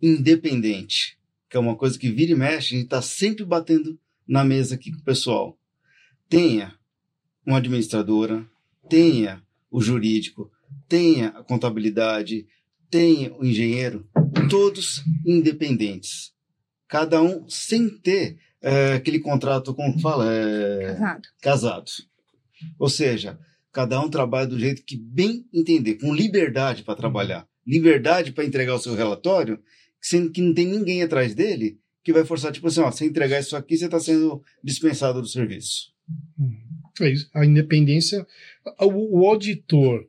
[0.00, 1.16] Independente,
[1.48, 4.74] que é uma coisa que vira e mexe, a gente está sempre batendo na mesa
[4.74, 5.58] aqui com o pessoal.
[6.28, 6.74] Tenha
[7.46, 8.46] uma administradora,
[8.88, 10.50] tenha o jurídico,
[10.88, 12.46] tenha a contabilidade,
[12.90, 14.06] tenha o engenheiro,
[14.50, 16.32] todos independentes.
[16.86, 20.32] Cada um sem ter é, aquele contrato, como fala?
[20.32, 21.22] É, casado.
[21.40, 21.90] Casado.
[22.78, 23.38] Ou seja,
[23.72, 28.74] cada um trabalha do jeito que bem entender, com liberdade para trabalhar, liberdade para entregar
[28.74, 29.58] o seu relatório,
[30.00, 33.40] sendo que não tem ninguém atrás dele que vai forçar, tipo assim, ó, se entregar
[33.40, 35.92] isso aqui, você está sendo dispensado do serviço.
[37.00, 37.30] É isso.
[37.34, 38.26] A independência,
[38.80, 40.06] o, o auditor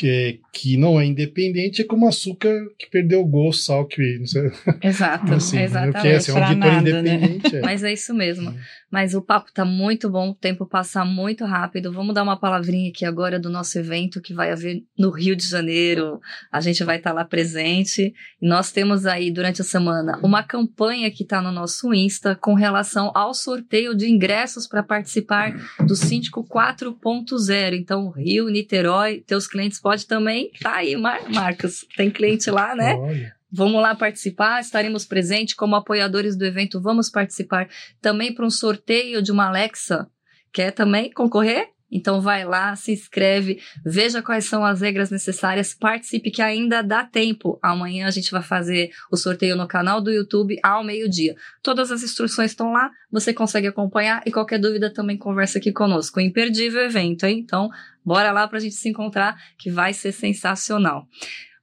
[0.00, 4.18] que, que não é independente é como açúcar que perdeu o gosto, sal que.
[4.18, 4.50] Não sei.
[4.82, 5.92] Exato, assim, exatamente.
[5.92, 7.52] Porque assim, é um auditor nada, independente.
[7.52, 7.58] Né?
[7.58, 7.62] É.
[7.62, 8.54] Mas é isso mesmo.
[8.90, 11.92] Mas o papo tá muito bom, o tempo passa muito rápido.
[11.92, 15.46] Vamos dar uma palavrinha aqui agora do nosso evento que vai haver no Rio de
[15.46, 16.18] Janeiro.
[16.50, 18.12] A gente vai estar tá lá presente.
[18.40, 23.12] Nós temos aí, durante a semana, uma campanha que está no nosso Insta com relação
[23.14, 25.54] ao sorteio de ingressos para participar
[25.86, 27.74] do Síndico 4.0.
[27.74, 30.50] Então, Rio, Niterói, teus clientes podem também.
[30.60, 31.86] Tá aí, Mar Marcos.
[31.96, 32.94] Tem cliente lá, né?
[32.94, 33.40] Olha.
[33.52, 36.80] Vamos lá participar, estaremos presentes como apoiadores do evento.
[36.80, 37.68] Vamos participar
[38.00, 40.08] também para um sorteio de uma Alexa.
[40.52, 41.68] Quer também concorrer?
[41.90, 47.04] Então vai lá, se inscreve, veja quais são as regras necessárias, participe que ainda dá
[47.04, 47.58] tempo.
[47.60, 51.34] Amanhã a gente vai fazer o sorteio no canal do YouTube ao meio-dia.
[51.62, 56.20] Todas as instruções estão lá, você consegue acompanhar e qualquer dúvida também conversa aqui conosco.
[56.20, 57.40] Imperdível evento, hein?
[57.40, 57.68] Então,
[58.04, 61.06] bora lá para a gente se encontrar, que vai ser sensacional.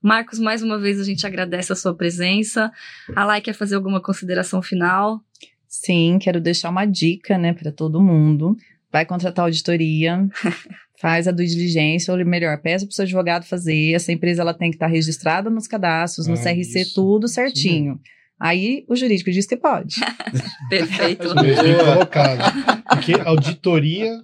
[0.01, 2.71] Marcos, mais uma vez a gente agradece a sua presença.
[3.15, 5.19] A Lai quer fazer alguma consideração final?
[5.67, 8.55] Sim, quero deixar uma dica, né, para todo mundo.
[8.91, 10.27] Vai contratar auditoria,
[11.01, 13.93] faz a due diligência, ou melhor, peça para o seu advogado fazer.
[13.93, 16.93] Essa empresa ela tem que estar registrada nos cadastros, no Ah, CRC, isso.
[16.95, 17.99] tudo certinho.
[18.39, 19.95] Aí o jurídico diz que pode.
[20.69, 21.33] Perfeito.
[21.35, 22.83] Bem colocado.
[22.89, 24.21] Porque auditoria,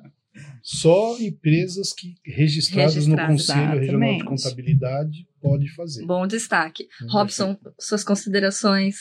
[0.63, 4.23] só empresas que registradas no Registradas, Conselho Regional de exatamente.
[4.23, 6.05] Contabilidade pode fazer.
[6.05, 6.87] Bom destaque.
[7.01, 8.95] Hum, Robson, suas considerações.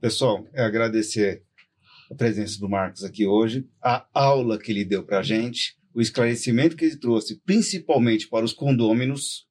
[0.00, 1.44] Pessoal, é agradecer
[2.10, 6.00] a presença do Marcos aqui hoje, a aula que ele deu para a gente, o
[6.00, 9.46] esclarecimento que ele trouxe, principalmente para os condôminos,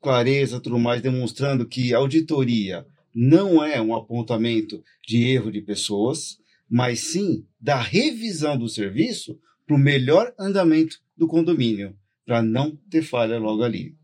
[0.00, 6.38] clareza, tudo mais, demonstrando que a auditoria não é um apontamento de erro de pessoas,
[6.70, 9.36] mas sim da revisão do serviço
[9.70, 11.94] para o melhor andamento do condomínio,
[12.26, 13.94] para não ter falha logo ali.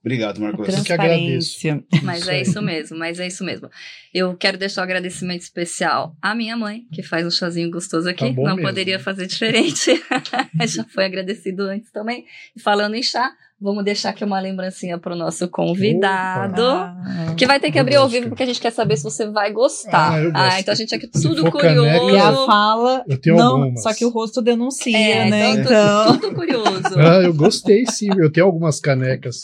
[0.00, 0.66] Obrigado, Marcos.
[0.66, 1.60] Trans- que agradeço.
[1.60, 1.84] Transparência.
[2.02, 2.42] Mas Isso é aí.
[2.42, 3.70] isso mesmo, mas é isso mesmo.
[4.12, 8.34] Eu quero deixar um agradecimento especial à minha mãe, que faz um chazinho gostoso aqui.
[8.34, 8.62] Tá Não mesmo.
[8.68, 9.90] poderia fazer diferente.
[10.66, 12.26] Já foi agradecido antes também.
[12.54, 13.30] E falando em chá,
[13.60, 16.62] vamos deixar aqui uma lembrancinha para o nosso convidado.
[16.62, 17.34] Ah.
[17.36, 19.52] Que vai ter que abrir ao vivo, porque a gente quer saber se você vai
[19.52, 20.12] gostar.
[20.14, 20.60] Ah, eu gosto.
[20.60, 22.10] então a gente aqui Se tudo curioso.
[22.10, 23.82] E a fala, Eu tenho não, algumas.
[23.82, 25.50] só que o rosto denuncia, É, né?
[25.50, 26.68] então, Então, tudo, tudo curioso.
[26.98, 28.08] Ah, eu gostei sim.
[28.16, 29.42] Eu tenho algumas canecas.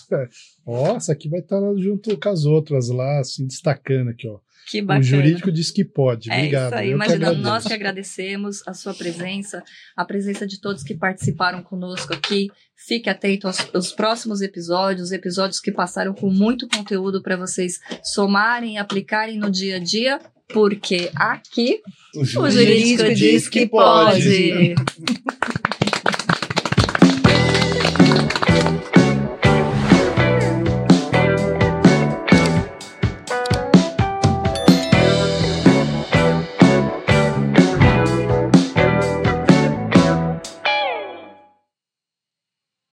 [0.66, 4.38] Ó, essa aqui vai estar junto com as outras lá, assim, destacando aqui, ó.
[4.70, 5.00] Que bacana.
[5.00, 6.30] O jurídico diz que pode.
[6.30, 6.66] É Obrigado.
[6.66, 6.88] isso aí.
[6.88, 9.62] Que Imagina, nós que agradecemos a sua presença,
[9.96, 12.48] a presença de todos que participaram conosco aqui.
[12.76, 18.74] Fique atento aos, aos próximos episódios, episódios que passaram com muito conteúdo para vocês somarem
[18.74, 21.80] e aplicarem no dia a dia, porque aqui
[22.14, 24.74] O o jurídico diz que pode.